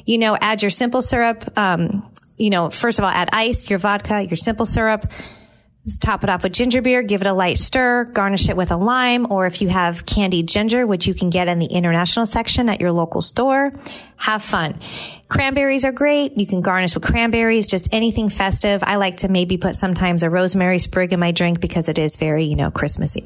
You 0.06 0.18
know, 0.18 0.36
add 0.40 0.62
your 0.62 0.70
simple 0.70 1.02
syrup. 1.02 1.44
Um, 1.58 2.08
you 2.38 2.50
know, 2.50 2.70
first 2.70 2.98
of 2.98 3.04
all, 3.04 3.10
add 3.10 3.28
ice, 3.32 3.68
your 3.68 3.78
vodka, 3.78 4.24
your 4.24 4.36
simple 4.36 4.66
syrup 4.66 5.10
top 6.00 6.24
it 6.24 6.30
off 6.30 6.42
with 6.42 6.52
ginger 6.52 6.82
beer, 6.82 7.02
give 7.02 7.20
it 7.20 7.26
a 7.26 7.32
light 7.32 7.58
stir, 7.58 8.04
garnish 8.04 8.48
it 8.48 8.56
with 8.56 8.70
a 8.70 8.76
lime, 8.76 9.26
or 9.30 9.46
if 9.46 9.62
you 9.62 9.68
have 9.68 10.06
candied 10.06 10.48
ginger, 10.48 10.86
which 10.86 11.06
you 11.06 11.14
can 11.14 11.30
get 11.30 11.48
in 11.48 11.58
the 11.58 11.66
international 11.66 12.26
section 12.26 12.68
at 12.68 12.80
your 12.80 12.92
local 12.92 13.22
store, 13.22 13.72
have 14.16 14.42
fun. 14.42 14.78
Cranberries 15.30 15.84
are 15.84 15.92
great. 15.92 16.36
You 16.36 16.46
can 16.46 16.60
garnish 16.60 16.94
with 16.94 17.04
cranberries, 17.04 17.68
just 17.68 17.88
anything 17.92 18.28
festive. 18.28 18.82
I 18.82 18.96
like 18.96 19.18
to 19.18 19.28
maybe 19.28 19.56
put 19.56 19.76
sometimes 19.76 20.24
a 20.24 20.28
rosemary 20.28 20.80
sprig 20.80 21.12
in 21.12 21.20
my 21.20 21.30
drink 21.30 21.60
because 21.60 21.88
it 21.88 22.00
is 22.00 22.16
very, 22.16 22.44
you 22.44 22.56
know, 22.56 22.72
Christmassy. 22.72 23.22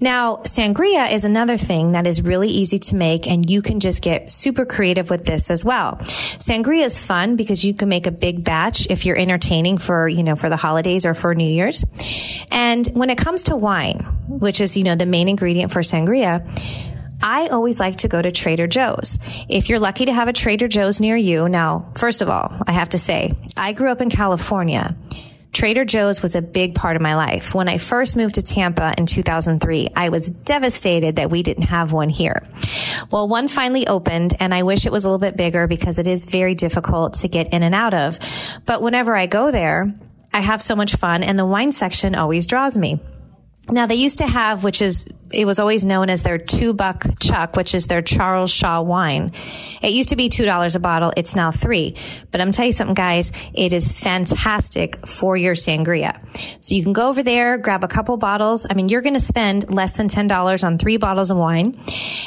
Now, 0.00 0.36
sangria 0.44 1.12
is 1.12 1.24
another 1.24 1.58
thing 1.58 1.92
that 1.92 2.06
is 2.06 2.22
really 2.22 2.48
easy 2.48 2.78
to 2.78 2.94
make 2.94 3.26
and 3.26 3.50
you 3.50 3.62
can 3.62 3.80
just 3.80 4.00
get 4.00 4.30
super 4.30 4.64
creative 4.64 5.10
with 5.10 5.24
this 5.24 5.50
as 5.50 5.64
well. 5.64 5.96
Sangria 6.38 6.84
is 6.84 7.04
fun 7.04 7.34
because 7.34 7.64
you 7.64 7.74
can 7.74 7.88
make 7.88 8.06
a 8.06 8.12
big 8.12 8.44
batch 8.44 8.86
if 8.88 9.04
you're 9.04 9.16
entertaining 9.16 9.78
for, 9.78 10.08
you 10.08 10.22
know, 10.22 10.36
for 10.36 10.48
the 10.48 10.56
holidays 10.56 11.04
or 11.04 11.14
for 11.14 11.34
New 11.34 11.50
Year's. 11.50 11.84
And 12.52 12.86
when 12.94 13.10
it 13.10 13.18
comes 13.18 13.44
to 13.44 13.56
wine, 13.56 14.06
which 14.28 14.60
is, 14.60 14.76
you 14.76 14.84
know, 14.84 14.94
the 14.94 15.06
main 15.06 15.28
ingredient 15.28 15.72
for 15.72 15.80
sangria, 15.80 16.46
I 17.20 17.48
always 17.48 17.80
like 17.80 17.96
to 17.98 18.08
go 18.08 18.22
to 18.22 18.30
Trader 18.30 18.66
Joe's. 18.66 19.18
If 19.48 19.68
you're 19.68 19.80
lucky 19.80 20.06
to 20.06 20.12
have 20.12 20.28
a 20.28 20.32
Trader 20.32 20.68
Joe's 20.68 21.00
near 21.00 21.16
you, 21.16 21.48
now, 21.48 21.92
first 21.96 22.22
of 22.22 22.28
all, 22.28 22.52
I 22.66 22.72
have 22.72 22.90
to 22.90 22.98
say, 22.98 23.34
I 23.56 23.72
grew 23.72 23.90
up 23.90 24.00
in 24.00 24.10
California. 24.10 24.96
Trader 25.52 25.84
Joe's 25.84 26.22
was 26.22 26.34
a 26.34 26.42
big 26.42 26.74
part 26.74 26.94
of 26.94 27.02
my 27.02 27.16
life. 27.16 27.54
When 27.54 27.68
I 27.68 27.78
first 27.78 28.16
moved 28.16 28.36
to 28.36 28.42
Tampa 28.42 28.94
in 28.96 29.06
2003, 29.06 29.88
I 29.96 30.10
was 30.10 30.30
devastated 30.30 31.16
that 31.16 31.30
we 31.30 31.42
didn't 31.42 31.64
have 31.64 31.92
one 31.92 32.10
here. 32.10 32.46
Well, 33.10 33.26
one 33.26 33.48
finally 33.48 33.86
opened 33.88 34.34
and 34.38 34.54
I 34.54 34.62
wish 34.62 34.86
it 34.86 34.92
was 34.92 35.04
a 35.04 35.08
little 35.08 35.18
bit 35.18 35.36
bigger 35.36 35.66
because 35.66 35.98
it 35.98 36.06
is 36.06 36.26
very 36.26 36.54
difficult 36.54 37.14
to 37.14 37.28
get 37.28 37.52
in 37.52 37.62
and 37.62 37.74
out 37.74 37.94
of. 37.94 38.18
But 38.66 38.82
whenever 38.82 39.16
I 39.16 39.26
go 39.26 39.50
there, 39.50 39.92
I 40.32 40.40
have 40.40 40.62
so 40.62 40.76
much 40.76 40.94
fun 40.96 41.24
and 41.24 41.38
the 41.38 41.46
wine 41.46 41.72
section 41.72 42.14
always 42.14 42.46
draws 42.46 42.76
me. 42.76 43.00
Now 43.70 43.86
they 43.86 43.96
used 43.96 44.18
to 44.18 44.26
have, 44.26 44.64
which 44.64 44.80
is, 44.80 45.06
it 45.30 45.44
was 45.44 45.58
always 45.58 45.84
known 45.84 46.08
as 46.08 46.22
their 46.22 46.38
two 46.38 46.72
buck 46.72 47.04
chuck, 47.20 47.54
which 47.54 47.74
is 47.74 47.86
their 47.86 48.02
Charles 48.02 48.50
Shaw 48.50 48.80
wine. 48.82 49.32
It 49.82 49.92
used 49.92 50.08
to 50.08 50.16
be 50.16 50.28
$2 50.28 50.74
a 50.74 50.78
bottle. 50.78 51.12
It's 51.16 51.36
now 51.36 51.50
three. 51.50 51.94
But 52.30 52.40
I'm 52.40 52.50
telling 52.50 52.68
you 52.68 52.72
something, 52.72 52.94
guys, 52.94 53.30
it 53.52 53.72
is 53.72 53.92
fantastic 53.92 55.06
for 55.06 55.36
your 55.36 55.54
sangria. 55.54 56.18
So 56.62 56.74
you 56.74 56.82
can 56.82 56.92
go 56.92 57.08
over 57.08 57.22
there, 57.22 57.58
grab 57.58 57.84
a 57.84 57.88
couple 57.88 58.16
bottles. 58.16 58.66
I 58.68 58.74
mean, 58.74 58.88
you're 58.88 59.02
going 59.02 59.14
to 59.14 59.20
spend 59.20 59.70
less 59.70 59.92
than 59.92 60.08
$10 60.08 60.64
on 60.64 60.78
three 60.78 60.96
bottles 60.96 61.30
of 61.30 61.36
wine. 61.36 61.78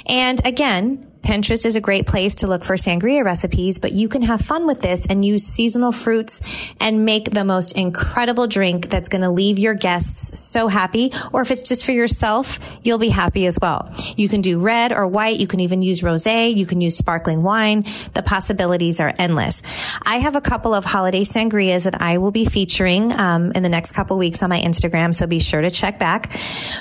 And 0.05 0.45
again, 0.45 1.10
Pinterest 1.21 1.65
is 1.65 1.75
a 1.75 1.81
great 1.81 2.07
place 2.07 2.35
to 2.35 2.47
look 2.47 2.63
for 2.63 2.75
sangria 2.75 3.23
recipes, 3.23 3.77
but 3.77 3.91
you 3.91 4.09
can 4.09 4.23
have 4.23 4.41
fun 4.41 4.65
with 4.65 4.81
this 4.81 5.05
and 5.05 5.23
use 5.23 5.43
seasonal 5.43 5.91
fruits 5.91 6.41
and 6.79 7.05
make 7.05 7.31
the 7.31 7.45
most 7.45 7.77
incredible 7.77 8.47
drink 8.47 8.89
that's 8.89 9.07
going 9.07 9.21
to 9.21 9.29
leave 9.29 9.59
your 9.59 9.75
guests 9.75 10.39
so 10.39 10.67
happy. 10.67 11.11
Or 11.31 11.41
if 11.41 11.51
it's 11.51 11.61
just 11.61 11.85
for 11.85 11.91
yourself, 11.91 12.59
you'll 12.83 12.97
be 12.97 13.09
happy 13.09 13.45
as 13.45 13.59
well. 13.61 13.93
You 14.17 14.29
can 14.29 14.41
do 14.41 14.59
red 14.59 14.91
or 14.91 15.07
white. 15.07 15.39
You 15.39 15.47
can 15.47 15.59
even 15.59 15.81
use 15.81 16.01
rosé. 16.01 16.55
You 16.55 16.65
can 16.65 16.81
use 16.81 16.97
sparkling 16.97 17.43
wine. 17.43 17.85
The 18.13 18.23
possibilities 18.23 18.99
are 18.99 19.13
endless. 19.17 19.61
I 20.01 20.17
have 20.17 20.35
a 20.35 20.41
couple 20.41 20.73
of 20.73 20.85
holiday 20.85 21.23
sangrias 21.23 21.83
that 21.83 22.01
I 22.01 22.17
will 22.17 22.31
be 22.31 22.45
featuring 22.45 23.11
um, 23.11 23.51
in 23.53 23.61
the 23.61 23.69
next 23.69 23.91
couple 23.91 24.17
weeks 24.17 24.41
on 24.41 24.49
my 24.49 24.59
Instagram, 24.59 25.13
so 25.13 25.27
be 25.27 25.39
sure 25.39 25.61
to 25.61 25.69
check 25.69 25.99
back. 25.99 26.35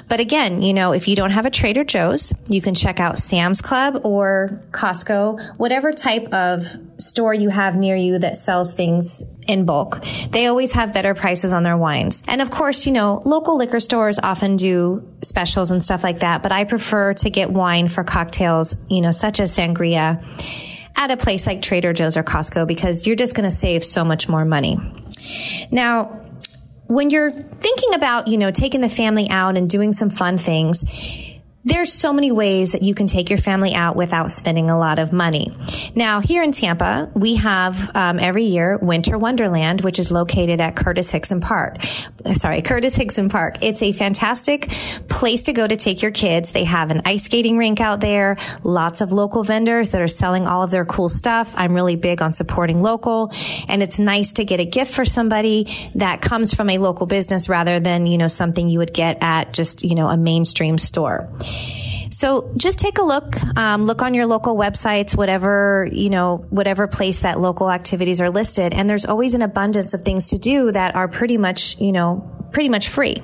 But 0.08 0.20
again, 0.20 0.62
you 0.62 0.72
know, 0.72 0.92
if 0.92 1.08
you 1.08 1.16
don't 1.16 1.30
have 1.30 1.46
a 1.46 1.50
Trader 1.50 1.84
Joe's, 1.84 2.32
you 2.48 2.62
can 2.62 2.74
check 2.74 3.00
out 3.00 3.18
Sam's 3.18 3.60
Club 3.60 4.00
or 4.04 4.29
Costco, 4.70 5.58
whatever 5.58 5.92
type 5.92 6.32
of 6.32 6.66
store 6.98 7.34
you 7.34 7.48
have 7.48 7.76
near 7.76 7.96
you 7.96 8.18
that 8.18 8.36
sells 8.36 8.72
things 8.72 9.22
in 9.46 9.64
bulk. 9.64 10.02
They 10.30 10.46
always 10.46 10.72
have 10.72 10.92
better 10.92 11.14
prices 11.14 11.52
on 11.52 11.62
their 11.62 11.76
wines. 11.76 12.22
And 12.26 12.40
of 12.40 12.50
course, 12.50 12.86
you 12.86 12.92
know, 12.92 13.22
local 13.24 13.56
liquor 13.56 13.80
stores 13.80 14.18
often 14.22 14.56
do 14.56 15.08
specials 15.22 15.70
and 15.70 15.82
stuff 15.82 16.04
like 16.04 16.20
that, 16.20 16.42
but 16.42 16.52
I 16.52 16.64
prefer 16.64 17.14
to 17.14 17.30
get 17.30 17.50
wine 17.50 17.88
for 17.88 18.04
cocktails, 18.04 18.74
you 18.88 19.00
know, 19.00 19.12
such 19.12 19.40
as 19.40 19.56
sangria 19.56 20.22
at 20.96 21.10
a 21.10 21.16
place 21.16 21.46
like 21.46 21.62
Trader 21.62 21.92
Joe's 21.92 22.16
or 22.16 22.22
Costco 22.22 22.66
because 22.66 23.06
you're 23.06 23.16
just 23.16 23.34
going 23.34 23.48
to 23.48 23.54
save 23.54 23.84
so 23.84 24.04
much 24.04 24.28
more 24.28 24.44
money. 24.44 24.78
Now, 25.70 26.20
when 26.86 27.10
you're 27.10 27.30
thinking 27.30 27.94
about, 27.94 28.26
you 28.26 28.36
know, 28.36 28.50
taking 28.50 28.80
the 28.80 28.88
family 28.88 29.28
out 29.30 29.56
and 29.56 29.70
doing 29.70 29.92
some 29.92 30.10
fun 30.10 30.36
things, 30.38 30.84
there's 31.64 31.92
so 31.92 32.12
many 32.12 32.32
ways 32.32 32.72
that 32.72 32.82
you 32.82 32.94
can 32.94 33.06
take 33.06 33.28
your 33.28 33.38
family 33.38 33.74
out 33.74 33.94
without 33.94 34.32
spending 34.32 34.70
a 34.70 34.78
lot 34.78 34.98
of 34.98 35.12
money. 35.12 35.52
Now, 35.94 36.20
here 36.20 36.42
in 36.42 36.52
Tampa, 36.52 37.10
we 37.14 37.36
have 37.36 37.94
um, 37.94 38.18
every 38.18 38.44
year 38.44 38.78
Winter 38.78 39.18
Wonderland, 39.18 39.82
which 39.82 39.98
is 39.98 40.10
located 40.10 40.60
at 40.60 40.74
Curtis 40.74 41.10
Hixon 41.10 41.40
Park. 41.40 41.76
Sorry, 42.32 42.62
Curtis 42.62 42.96
Hixon 42.96 43.28
Park. 43.28 43.58
It's 43.60 43.82
a 43.82 43.92
fantastic 43.92 44.70
place 45.20 45.42
to 45.42 45.52
go 45.52 45.66
to 45.66 45.76
take 45.76 46.00
your 46.00 46.10
kids. 46.10 46.50
They 46.52 46.64
have 46.64 46.90
an 46.90 47.02
ice 47.04 47.24
skating 47.24 47.58
rink 47.58 47.78
out 47.78 48.00
there, 48.00 48.38
lots 48.64 49.02
of 49.02 49.12
local 49.12 49.44
vendors 49.44 49.90
that 49.90 50.00
are 50.00 50.08
selling 50.08 50.46
all 50.46 50.62
of 50.62 50.70
their 50.70 50.86
cool 50.86 51.10
stuff. 51.10 51.52
I'm 51.58 51.74
really 51.74 51.94
big 51.94 52.22
on 52.22 52.32
supporting 52.32 52.80
local, 52.80 53.30
and 53.68 53.82
it's 53.82 54.00
nice 54.00 54.32
to 54.32 54.46
get 54.46 54.60
a 54.60 54.64
gift 54.64 54.94
for 54.94 55.04
somebody 55.04 55.66
that 55.94 56.22
comes 56.22 56.54
from 56.54 56.70
a 56.70 56.78
local 56.78 57.04
business 57.04 57.50
rather 57.50 57.78
than, 57.78 58.06
you 58.06 58.16
know, 58.16 58.28
something 58.28 58.70
you 58.70 58.78
would 58.78 58.94
get 58.94 59.18
at 59.20 59.52
just, 59.52 59.84
you 59.84 59.94
know, 59.94 60.08
a 60.08 60.16
mainstream 60.16 60.78
store. 60.78 61.28
So 62.08 62.50
just 62.56 62.78
take 62.78 62.96
a 62.96 63.02
look, 63.02 63.36
um, 63.58 63.82
look 63.82 64.00
on 64.00 64.14
your 64.14 64.24
local 64.24 64.56
websites, 64.56 65.14
whatever, 65.14 65.86
you 65.92 66.08
know, 66.08 66.46
whatever 66.48 66.86
place 66.88 67.20
that 67.20 67.38
local 67.38 67.70
activities 67.70 68.22
are 68.22 68.30
listed. 68.30 68.72
And 68.72 68.88
there's 68.88 69.04
always 69.04 69.34
an 69.34 69.42
abundance 69.42 69.92
of 69.92 70.00
things 70.00 70.28
to 70.28 70.38
do 70.38 70.72
that 70.72 70.94
are 70.94 71.08
pretty 71.08 71.36
much, 71.36 71.78
you 71.78 71.92
know, 71.92 72.48
pretty 72.52 72.70
much 72.70 72.88
free. 72.88 73.16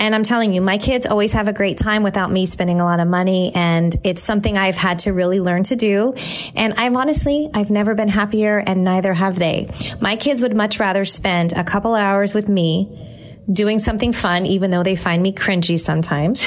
And 0.00 0.14
I'm 0.14 0.22
telling 0.22 0.54
you, 0.54 0.62
my 0.62 0.78
kids 0.78 1.06
always 1.06 1.34
have 1.34 1.46
a 1.46 1.52
great 1.52 1.76
time 1.76 2.02
without 2.02 2.32
me 2.32 2.46
spending 2.46 2.80
a 2.80 2.84
lot 2.84 3.00
of 3.00 3.06
money. 3.06 3.52
And 3.54 3.94
it's 4.02 4.22
something 4.22 4.56
I've 4.56 4.76
had 4.76 5.00
to 5.00 5.12
really 5.12 5.40
learn 5.40 5.62
to 5.64 5.76
do. 5.76 6.14
And 6.56 6.72
I've 6.74 6.96
honestly, 6.96 7.50
I've 7.52 7.70
never 7.70 7.94
been 7.94 8.08
happier 8.08 8.58
and 8.58 8.82
neither 8.82 9.12
have 9.12 9.38
they. 9.38 9.70
My 10.00 10.16
kids 10.16 10.40
would 10.40 10.56
much 10.56 10.80
rather 10.80 11.04
spend 11.04 11.52
a 11.52 11.64
couple 11.64 11.94
hours 11.94 12.32
with 12.32 12.48
me 12.48 13.09
doing 13.52 13.78
something 13.78 14.12
fun, 14.12 14.46
even 14.46 14.70
though 14.70 14.82
they 14.82 14.96
find 14.96 15.22
me 15.22 15.32
cringy 15.32 15.78
sometimes, 15.78 16.46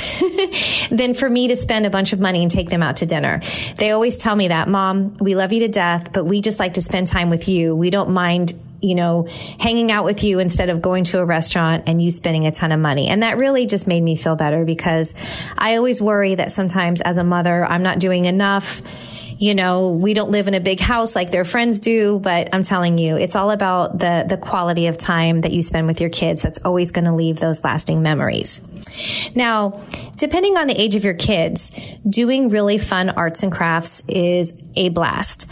than 0.90 1.14
for 1.14 1.30
me 1.30 1.48
to 1.50 1.56
spend 1.56 1.86
a 1.86 1.90
bunch 1.90 2.14
of 2.14 2.20
money 2.20 2.42
and 2.42 2.52
take 2.52 2.70
them 2.70 2.84
out 2.84 2.98
to 2.98 3.06
dinner. 3.06 3.42
They 3.78 3.92
always 3.92 4.18
tell 4.18 4.36
me 4.36 4.50
that, 4.50 4.68
Mom, 4.68 5.16
we 5.20 5.36
love 5.36 5.52
you 5.52 5.62
to 5.62 5.68
death, 5.68 6.14
but 6.14 6.26
we 6.26 6.42
just 6.42 6.60
like 6.60 6.76
to 6.76 6.82
spend 6.82 7.08
time 7.08 7.30
with 7.30 7.48
you. 7.48 7.76
We 7.76 7.90
don't 7.90 8.12
mind 8.12 8.54
you 8.84 8.96
know, 8.96 9.26
hanging 9.60 9.94
out 9.94 10.04
with 10.04 10.26
you 10.26 10.40
instead 10.40 10.70
of 10.70 10.82
going 10.82 11.06
to 11.06 11.20
a 11.20 11.26
restaurant 11.26 11.86
and 11.88 12.02
you 12.02 12.12
spending 12.12 12.46
a 12.46 12.52
ton 12.52 12.74
of 12.74 12.80
money. 12.82 13.08
And 13.08 13.24
that 13.24 13.38
really 13.38 13.66
just 13.66 13.88
made 13.88 14.02
me 14.02 14.18
feel 14.18 14.36
better 14.36 14.66
because 14.66 15.16
I 15.58 15.78
always 15.78 16.02
worry 16.02 16.36
that 16.36 16.52
sometimes 16.52 17.00
as 17.00 17.18
a 17.18 17.24
mother, 17.24 17.64
I'm 17.66 17.82
not 17.82 18.00
doing 18.00 18.26
enough 18.26 18.82
you 19.44 19.56
know, 19.56 19.90
we 19.90 20.14
don't 20.14 20.32
live 20.32 20.48
in 20.48 20.54
a 20.54 20.62
big 20.62 20.80
house 20.80 21.18
like 21.18 21.30
their 21.30 21.44
friends 21.44 21.82
do, 21.82 22.18
but 22.18 22.56
I'm 22.56 22.64
telling 22.64 22.98
you, 22.98 23.18
it's 23.18 23.36
all 23.36 23.52
about 23.52 24.00
the, 24.00 24.26
the 24.26 24.38
quality 24.38 24.88
of 24.88 24.98
time 24.98 25.42
that 25.42 25.52
you 25.52 25.62
spend 25.62 25.86
with 25.86 26.00
your 26.00 26.10
kids. 26.10 26.44
That's 26.44 26.64
always 26.64 26.92
going 26.92 27.04
to 27.04 27.14
leave 27.14 27.42
those 27.42 27.62
lasting 27.62 28.02
memories. 28.02 28.62
Now, 29.36 29.84
depending 30.16 30.58
on 30.58 30.68
the 30.68 30.82
age 30.82 30.96
of 30.96 31.04
your 31.04 31.14
kids, 31.14 31.72
doing 32.10 32.48
really 32.48 32.78
fun 32.78 33.10
arts 33.10 33.44
and 33.44 33.52
crafts 33.52 34.02
is 34.08 34.54
a 34.78 34.88
blast. 34.88 35.52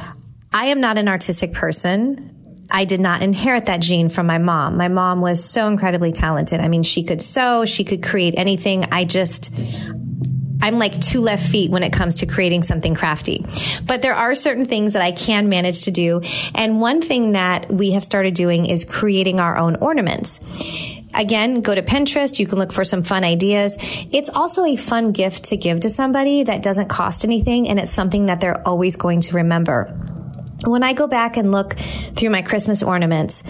I 0.54 0.68
am 0.68 0.80
not 0.80 0.98
an 0.98 1.10
artistic 1.10 1.52
person. 1.52 2.68
I 2.72 2.86
did 2.86 3.02
not 3.02 3.22
inherit 3.22 3.66
that 3.66 3.82
gene 3.82 4.08
from 4.08 4.26
my 4.26 4.38
mom. 4.38 4.78
My 4.78 4.88
mom 4.88 5.20
was 5.20 5.44
so 5.44 5.68
incredibly 5.68 6.14
talented. 6.14 6.62
I 6.62 6.70
mean, 6.70 6.84
she 6.84 7.04
could 7.04 7.22
sew, 7.22 7.66
she 7.66 7.84
could 7.84 8.02
create 8.02 8.36
anything. 8.38 8.86
I 8.94 9.04
just, 9.04 9.54
I'm 10.62 10.78
like 10.78 11.00
two 11.00 11.22
left 11.22 11.48
feet 11.48 11.72
when 11.72 11.84
it 11.84 11.92
comes 11.92 12.16
to 12.16 12.26
creating 12.26 12.64
something 12.64 12.94
crafty. 12.94 13.46
But 13.86 14.02
there 14.02 14.14
are 14.14 14.36
certain 14.36 14.66
things 14.66 14.94
that 14.94 15.02
I 15.02 15.12
can 15.12 15.50
manage 15.50 15.84
to 15.84 15.92
do. 15.92 16.22
And 16.56 16.80
one 16.80 17.02
thing 17.02 17.34
that 17.34 17.72
we 17.72 17.92
have 17.92 18.04
started 18.04 18.34
doing 18.34 18.66
is 18.66 18.86
creating 18.86 19.40
our 19.40 19.58
own 19.58 19.76
ornaments. 19.78 20.40
Again, 21.14 21.62
go 21.62 21.76
to 21.76 21.82
Pinterest. 21.82 22.40
You 22.40 22.48
can 22.48 22.58
look 22.58 22.72
for 22.72 22.84
some 22.84 23.04
fun 23.04 23.26
ideas. 23.26 23.78
It's 24.12 24.30
also 24.30 24.64
a 24.66 24.76
fun 24.76 25.12
gift 25.12 25.46
to 25.46 25.58
give 25.58 25.82
to 25.82 25.90
somebody 25.90 26.44
that 26.44 26.64
doesn't 26.64 26.88
cost 26.88 27.26
anything 27.26 27.68
and 27.68 27.80
it's 27.80 27.92
something 27.92 28.28
that 28.28 28.40
they're 28.40 28.66
always 28.68 28.96
going 28.96 29.22
to 29.22 29.36
remember. 29.36 29.86
When 30.64 30.84
I 30.84 30.94
go 30.94 31.08
back 31.08 31.38
and 31.38 31.52
look 31.52 31.74
through 31.74 32.30
my 32.30 32.44
Christmas 32.44 32.84
ornaments, 32.84 33.44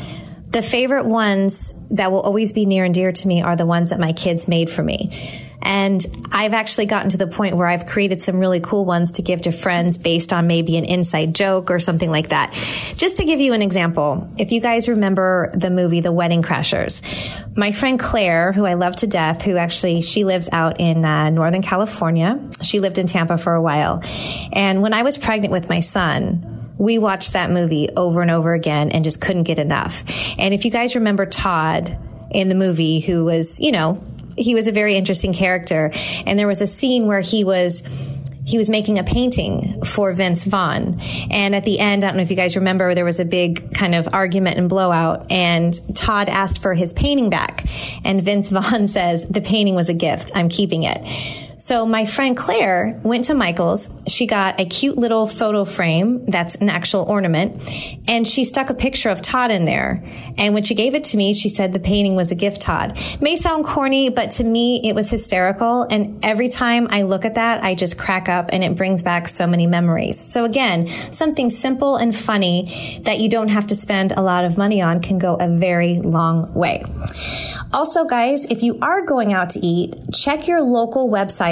the 0.47 0.61
favorite 0.61 1.05
ones 1.05 1.73
that 1.91 2.11
will 2.11 2.21
always 2.21 2.51
be 2.51 2.65
near 2.65 2.83
and 2.83 2.93
dear 2.93 3.11
to 3.11 3.27
me 3.27 3.41
are 3.41 3.55
the 3.55 3.65
ones 3.65 3.89
that 3.91 3.99
my 3.99 4.11
kids 4.11 4.47
made 4.47 4.69
for 4.69 4.83
me. 4.83 5.49
And 5.61 6.05
I've 6.31 6.53
actually 6.53 6.87
gotten 6.87 7.09
to 7.09 7.17
the 7.17 7.27
point 7.27 7.55
where 7.55 7.67
I've 7.67 7.85
created 7.85 8.21
some 8.21 8.39
really 8.39 8.59
cool 8.59 8.85
ones 8.85 9.13
to 9.13 9.21
give 9.21 9.43
to 9.43 9.51
friends 9.51 9.97
based 9.97 10.33
on 10.33 10.47
maybe 10.47 10.77
an 10.77 10.85
inside 10.85 11.35
joke 11.35 11.69
or 11.69 11.79
something 11.79 12.09
like 12.09 12.29
that. 12.29 12.51
Just 12.97 13.17
to 13.17 13.25
give 13.25 13.39
you 13.39 13.53
an 13.53 13.61
example, 13.61 14.29
if 14.37 14.51
you 14.51 14.61
guys 14.61 14.89
remember 14.89 15.51
the 15.53 15.69
movie 15.69 16.01
The 16.01 16.11
Wedding 16.11 16.41
Crashers, 16.41 17.01
my 17.55 17.71
friend 17.71 17.99
Claire, 17.99 18.51
who 18.51 18.65
I 18.65 18.73
love 18.73 18.95
to 18.97 19.07
death, 19.07 19.43
who 19.43 19.57
actually 19.57 20.01
she 20.01 20.23
lives 20.23 20.49
out 20.51 20.79
in 20.79 21.05
uh, 21.05 21.29
Northern 21.29 21.61
California. 21.61 22.39
She 22.61 22.79
lived 22.79 22.97
in 22.97 23.07
Tampa 23.07 23.37
for 23.37 23.53
a 23.53 23.61
while. 23.61 24.01
And 24.53 24.81
when 24.81 24.93
I 24.93 25.03
was 25.03 25.17
pregnant 25.17 25.51
with 25.51 25.69
my 25.69 25.79
son, 25.79 26.73
we 26.77 26.97
watched 26.97 27.33
that 27.33 27.51
movie 27.51 27.89
over 27.95 28.23
and 28.23 28.31
over 28.31 28.53
again 28.53 28.89
and 28.89 29.03
just 29.03 29.21
couldn't 29.21 29.43
get 29.43 29.59
enough. 29.59 30.03
And 30.39 30.53
if 30.53 30.65
you 30.65 30.71
guys 30.71 30.95
remember 30.95 31.27
Todd 31.27 31.95
in 32.31 32.49
the 32.49 32.55
movie 32.55 33.01
who 33.01 33.25
was, 33.25 33.59
you 33.59 33.71
know, 33.71 34.03
he 34.41 34.55
was 34.55 34.67
a 34.67 34.71
very 34.71 34.95
interesting 34.95 35.33
character. 35.33 35.91
And 36.25 36.37
there 36.37 36.47
was 36.47 36.61
a 36.61 36.67
scene 36.67 37.07
where 37.07 37.21
he 37.21 37.43
was 37.43 37.83
he 38.43 38.57
was 38.57 38.69
making 38.69 38.97
a 38.97 39.03
painting 39.03 39.83
for 39.85 40.11
Vince 40.13 40.43
Vaughn. 40.43 40.99
And 41.29 41.55
at 41.55 41.63
the 41.63 41.79
end, 41.79 42.03
I 42.03 42.07
don't 42.07 42.17
know 42.17 42.23
if 42.23 42.29
you 42.29 42.35
guys 42.35 42.55
remember, 42.55 42.95
there 42.95 43.05
was 43.05 43.19
a 43.19 43.25
big 43.25 43.73
kind 43.73 43.93
of 43.93 44.09
argument 44.13 44.57
and 44.57 44.67
blowout, 44.67 45.31
and 45.31 45.73
Todd 45.95 46.27
asked 46.27 46.61
for 46.61 46.73
his 46.73 46.91
painting 46.91 47.29
back. 47.29 47.63
And 48.03 48.21
Vince 48.23 48.49
Vaughn 48.51 48.87
says, 48.87 49.27
The 49.29 49.41
painting 49.41 49.75
was 49.75 49.89
a 49.89 49.93
gift. 49.93 50.31
I'm 50.35 50.49
keeping 50.49 50.83
it. 50.83 50.97
So 51.61 51.85
my 51.85 52.05
friend 52.05 52.35
Claire 52.35 52.99
went 53.03 53.25
to 53.25 53.35
Michael's. 53.35 53.87
She 54.07 54.25
got 54.25 54.59
a 54.59 54.65
cute 54.65 54.97
little 54.97 55.27
photo 55.27 55.63
frame 55.63 56.25
that's 56.25 56.55
an 56.55 56.69
actual 56.69 57.03
ornament 57.03 57.61
and 58.07 58.27
she 58.27 58.45
stuck 58.45 58.71
a 58.71 58.73
picture 58.73 59.09
of 59.09 59.21
Todd 59.21 59.51
in 59.51 59.65
there. 59.65 60.03
And 60.39 60.55
when 60.55 60.63
she 60.63 60.73
gave 60.73 60.95
it 60.95 61.03
to 61.05 61.17
me, 61.17 61.35
she 61.35 61.49
said 61.49 61.71
the 61.71 61.79
painting 61.79 62.15
was 62.15 62.31
a 62.31 62.35
gift, 62.35 62.61
Todd. 62.61 62.97
May 63.21 63.35
sound 63.35 63.63
corny, 63.63 64.09
but 64.09 64.31
to 64.31 64.43
me, 64.43 64.81
it 64.83 64.95
was 64.95 65.11
hysterical. 65.11 65.83
And 65.83 66.25
every 66.25 66.49
time 66.49 66.87
I 66.89 67.03
look 67.03 67.25
at 67.25 67.35
that, 67.35 67.63
I 67.63 67.75
just 67.75 67.95
crack 67.95 68.27
up 68.27 68.49
and 68.51 68.63
it 68.63 68.75
brings 68.75 69.03
back 69.03 69.27
so 69.27 69.45
many 69.45 69.67
memories. 69.67 70.19
So 70.19 70.45
again, 70.45 70.87
something 71.11 71.51
simple 71.51 71.95
and 71.95 72.15
funny 72.15 73.01
that 73.03 73.19
you 73.19 73.29
don't 73.29 73.49
have 73.49 73.67
to 73.67 73.75
spend 73.75 74.13
a 74.13 74.21
lot 74.21 74.45
of 74.45 74.57
money 74.57 74.81
on 74.81 74.99
can 74.99 75.19
go 75.19 75.35
a 75.35 75.47
very 75.47 75.99
long 75.99 76.51
way. 76.55 76.83
Also, 77.73 78.03
guys, 78.03 78.45
if 78.47 78.63
you 78.63 78.77
are 78.81 79.01
going 79.05 79.31
out 79.31 79.51
to 79.51 79.59
eat, 79.59 79.95
check 80.13 80.45
your 80.45 80.61
local 80.61 81.07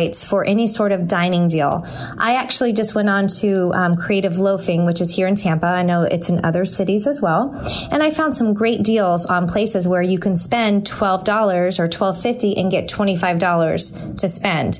for 0.08 0.46
any 0.46 0.68
sort 0.68 0.92
of 0.92 1.08
dining 1.08 1.48
deal. 1.48 1.84
I 2.18 2.36
actually 2.36 2.74
just 2.74 2.96
went 2.96 3.10
on 3.10 3.28
to 3.40 3.72
um, 3.74 3.96
Creative 3.96 4.38
Loafing, 4.38 4.86
which 4.86 5.02
is 5.02 5.16
here 5.16 5.28
in 5.28 5.36
Tampa. 5.36 5.68
I 5.68 5.84
know 5.84 6.04
it's 6.04 6.30
in 6.30 6.44
other 6.46 6.66
cities 6.66 7.08
as 7.08 7.22
well. 7.22 7.54
And 7.92 8.02
I 8.02 8.12
found 8.12 8.36
some 8.36 8.54
great 8.54 8.84
deals 8.84 9.26
on 9.26 9.48
places 9.48 9.88
where 9.88 10.02
you 10.02 10.20
can 10.20 10.36
spend 10.36 10.86
$12 10.86 11.80
or 11.80 11.88
$12.50 11.88 12.60
and 12.60 12.72
get 12.72 12.88
$25 12.88 14.18
to 14.18 14.28
spend 14.28 14.80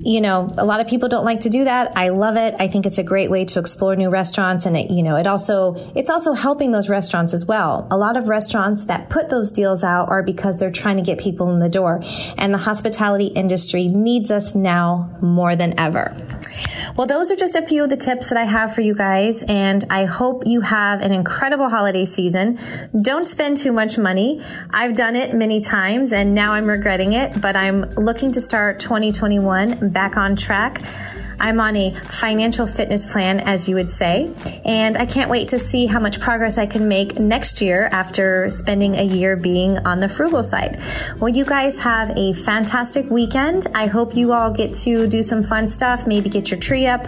you 0.00 0.20
know, 0.20 0.52
a 0.56 0.64
lot 0.64 0.80
of 0.80 0.86
people 0.86 1.08
don't 1.08 1.24
like 1.24 1.40
to 1.40 1.50
do 1.50 1.64
that. 1.64 1.96
I 1.96 2.10
love 2.10 2.36
it. 2.36 2.54
I 2.58 2.68
think 2.68 2.86
it's 2.86 2.98
a 2.98 3.02
great 3.02 3.30
way 3.30 3.44
to 3.46 3.58
explore 3.58 3.96
new 3.96 4.10
restaurants 4.10 4.64
and 4.64 4.76
it, 4.76 4.90
you 4.90 5.02
know, 5.02 5.16
it 5.16 5.26
also, 5.26 5.74
it's 5.94 6.08
also 6.08 6.34
helping 6.34 6.72
those 6.72 6.88
restaurants 6.88 7.34
as 7.34 7.46
well. 7.46 7.86
A 7.90 7.96
lot 7.96 8.16
of 8.16 8.28
restaurants 8.28 8.84
that 8.86 9.10
put 9.10 9.28
those 9.28 9.50
deals 9.50 9.82
out 9.82 10.08
are 10.08 10.22
because 10.22 10.58
they're 10.58 10.70
trying 10.70 10.96
to 10.96 11.02
get 11.02 11.18
people 11.18 11.52
in 11.52 11.58
the 11.58 11.68
door 11.68 12.02
and 12.36 12.54
the 12.54 12.58
hospitality 12.58 13.26
industry 13.26 13.88
needs 13.88 14.30
us 14.30 14.54
now 14.54 15.16
more 15.20 15.56
than 15.56 15.78
ever. 15.78 16.16
Well, 16.96 17.06
those 17.06 17.30
are 17.30 17.36
just 17.36 17.54
a 17.54 17.62
few 17.62 17.84
of 17.84 17.90
the 17.90 17.96
tips 17.96 18.28
that 18.30 18.38
I 18.38 18.44
have 18.44 18.74
for 18.74 18.80
you 18.80 18.94
guys, 18.94 19.44
and 19.44 19.84
I 19.90 20.04
hope 20.04 20.44
you 20.46 20.62
have 20.62 21.00
an 21.00 21.12
incredible 21.12 21.68
holiday 21.68 22.04
season. 22.04 22.58
Don't 23.00 23.26
spend 23.26 23.56
too 23.56 23.72
much 23.72 23.98
money. 23.98 24.42
I've 24.70 24.96
done 24.96 25.14
it 25.14 25.34
many 25.34 25.60
times, 25.60 26.12
and 26.12 26.34
now 26.34 26.54
I'm 26.54 26.66
regretting 26.66 27.12
it, 27.12 27.40
but 27.40 27.54
I'm 27.54 27.82
looking 27.90 28.32
to 28.32 28.40
start 28.40 28.80
2021 28.80 29.87
back 29.90 30.16
on 30.16 30.36
track. 30.36 30.80
I'm 31.40 31.60
on 31.60 31.76
a 31.76 31.94
financial 31.94 32.66
fitness 32.66 33.10
plan, 33.10 33.38
as 33.40 33.68
you 33.68 33.76
would 33.76 33.90
say, 33.90 34.32
and 34.64 34.96
I 34.96 35.06
can't 35.06 35.30
wait 35.30 35.48
to 35.48 35.58
see 35.58 35.86
how 35.86 36.00
much 36.00 36.20
progress 36.20 36.58
I 36.58 36.66
can 36.66 36.88
make 36.88 37.18
next 37.18 37.62
year 37.62 37.88
after 37.92 38.48
spending 38.48 38.96
a 38.96 39.04
year 39.04 39.36
being 39.36 39.78
on 39.78 40.00
the 40.00 40.08
frugal 40.08 40.42
side. 40.42 40.80
Well, 41.20 41.28
you 41.28 41.44
guys 41.44 41.78
have 41.78 42.10
a 42.16 42.32
fantastic 42.32 43.08
weekend. 43.08 43.66
I 43.74 43.86
hope 43.86 44.16
you 44.16 44.32
all 44.32 44.50
get 44.50 44.74
to 44.74 45.06
do 45.06 45.22
some 45.22 45.42
fun 45.44 45.68
stuff, 45.68 46.06
maybe 46.06 46.28
get 46.28 46.50
your 46.50 46.58
tree 46.58 46.86
up, 46.86 47.06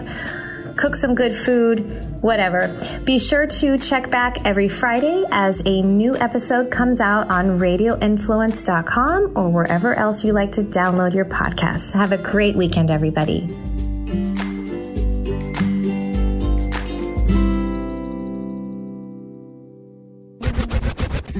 cook 0.77 0.95
some 0.95 1.13
good 1.13 1.33
food, 1.33 2.10
whatever. 2.21 3.01
Be 3.03 3.19
sure 3.19 3.47
to 3.47 3.77
check 3.77 4.09
back 4.09 4.45
every 4.45 4.69
Friday 4.69 5.25
as 5.31 5.61
a 5.65 5.81
new 5.81 6.15
episode 6.15 6.71
comes 6.71 7.01
out 7.01 7.29
on 7.29 7.59
radioinfluence.com 7.59 9.33
or 9.35 9.49
wherever 9.49 9.93
else 9.95 10.23
you 10.23 10.33
like 10.33 10.51
to 10.53 10.61
download 10.61 11.13
your 11.13 11.25
podcasts. 11.25 11.93
Have 11.93 12.11
a 12.11 12.17
great 12.17 12.55
weekend, 12.55 12.89
everybody. 12.89 13.47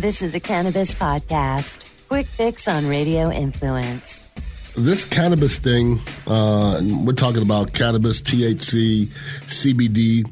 This 0.02 0.24
is 0.24 0.34
a 0.34 0.40
cannabis 0.40 0.96
podcast. 0.96 1.88
Quick 2.08 2.26
fix 2.26 2.68
on 2.68 2.88
Radio 2.88 3.30
Influence. 3.30 4.28
This 4.76 5.06
cannabis 5.06 5.60
thing, 5.60 6.00
uh, 6.26 6.82
we're 7.06 7.14
talking 7.14 7.44
about 7.44 7.74
cannabis, 7.74 8.20
THC, 8.20 9.08
CBD. 9.46 10.28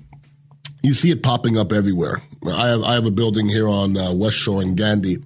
You 0.82 0.94
see 0.94 1.12
it 1.12 1.24
popping 1.24 1.58
up 1.58 1.72
everywhere. 1.72 2.22
I 2.46 2.70
have 2.70 2.84
I 2.84 2.94
have 2.94 3.06
a 3.06 3.12
building 3.12 3.50
here 3.50 3.68
on 3.68 3.98
uh, 3.98 4.14
West 4.14 4.38
Shore 4.38 4.62
in 4.62 4.76
Gandy, 4.76 5.18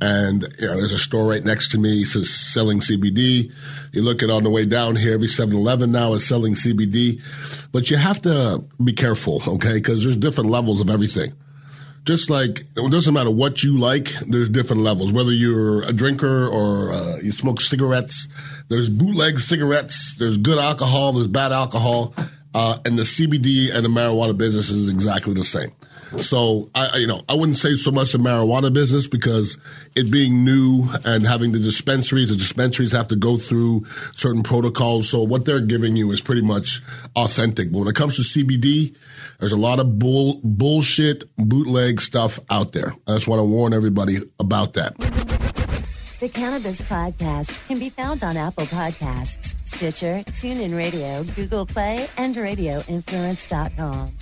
and 0.00 0.42
you 0.58 0.66
know, 0.66 0.76
there's 0.76 0.92
a 0.92 0.98
store 0.98 1.28
right 1.28 1.44
next 1.44 1.70
to 1.72 1.78
me. 1.78 2.02
It 2.02 2.06
says 2.06 2.30
selling 2.30 2.80
CBD. 2.80 3.52
You 3.92 4.02
look 4.02 4.22
at 4.22 4.30
on 4.30 4.42
the 4.42 4.50
way 4.50 4.64
down 4.64 4.96
here, 4.96 5.14
every 5.14 5.26
7-Eleven 5.26 5.90
now 5.90 6.12
is 6.12 6.26
selling 6.26 6.52
CBD, 6.52 7.20
but 7.72 7.90
you 7.90 7.96
have 7.96 8.20
to 8.22 8.62
be 8.82 8.92
careful, 8.92 9.42
okay? 9.48 9.74
Because 9.74 10.02
there's 10.02 10.18
different 10.18 10.50
levels 10.50 10.82
of 10.82 10.90
everything 10.90 11.32
just 12.06 12.30
like 12.30 12.60
it 12.60 12.90
doesn't 12.90 13.12
matter 13.12 13.30
what 13.30 13.64
you 13.64 13.76
like, 13.76 14.10
there's 14.28 14.48
different 14.48 14.82
levels. 14.82 15.12
Whether 15.12 15.32
you're 15.32 15.82
a 15.82 15.92
drinker 15.92 16.46
or 16.46 16.92
uh, 16.92 17.16
you 17.16 17.32
smoke 17.32 17.60
cigarettes, 17.60 18.28
there's 18.68 18.88
bootleg 18.88 19.40
cigarettes, 19.40 20.14
there's 20.16 20.36
good 20.36 20.56
alcohol, 20.56 21.12
there's 21.12 21.26
bad 21.26 21.50
alcohol, 21.50 22.14
uh, 22.56 22.78
and 22.86 22.98
the 22.98 23.02
CBD 23.02 23.70
and 23.70 23.84
the 23.84 23.90
marijuana 23.90 24.36
business 24.36 24.70
is 24.70 24.88
exactly 24.88 25.34
the 25.34 25.44
same. 25.44 25.72
So 26.22 26.70
I, 26.74 26.96
you 26.96 27.06
know, 27.06 27.20
I 27.28 27.34
wouldn't 27.34 27.58
say 27.58 27.74
so 27.74 27.90
much 27.90 28.12
the 28.12 28.18
marijuana 28.18 28.72
business 28.72 29.06
because 29.06 29.58
it 29.94 30.10
being 30.10 30.42
new 30.42 30.88
and 31.04 31.26
having 31.26 31.52
the 31.52 31.58
dispensaries, 31.58 32.30
the 32.30 32.36
dispensaries 32.36 32.92
have 32.92 33.08
to 33.08 33.16
go 33.16 33.36
through 33.36 33.84
certain 34.14 34.42
protocols. 34.42 35.10
So 35.10 35.22
what 35.22 35.44
they're 35.44 35.60
giving 35.60 35.96
you 35.96 36.10
is 36.12 36.22
pretty 36.22 36.40
much 36.40 36.80
authentic. 37.14 37.70
But 37.72 37.80
when 37.80 37.88
it 37.88 37.94
comes 37.94 38.16
to 38.16 38.22
CBD, 38.22 38.96
there's 39.38 39.52
a 39.52 39.56
lot 39.56 39.78
of 39.78 39.98
bull, 39.98 40.40
bullshit, 40.42 41.24
bootleg 41.36 42.00
stuff 42.00 42.40
out 42.48 42.72
there. 42.72 42.94
I 43.06 43.14
just 43.14 43.28
want 43.28 43.40
to 43.40 43.44
warn 43.44 43.74
everybody 43.74 44.20
about 44.40 44.72
that. 44.74 45.35
The 46.18 46.30
Cannabis 46.30 46.80
Podcast 46.80 47.66
can 47.68 47.78
be 47.78 47.90
found 47.90 48.24
on 48.24 48.38
Apple 48.38 48.64
Podcasts, 48.64 49.54
Stitcher, 49.66 50.24
TuneIn 50.32 50.74
Radio, 50.74 51.22
Google 51.34 51.66
Play, 51.66 52.08
and 52.16 52.34
RadioInfluence.com. 52.34 54.12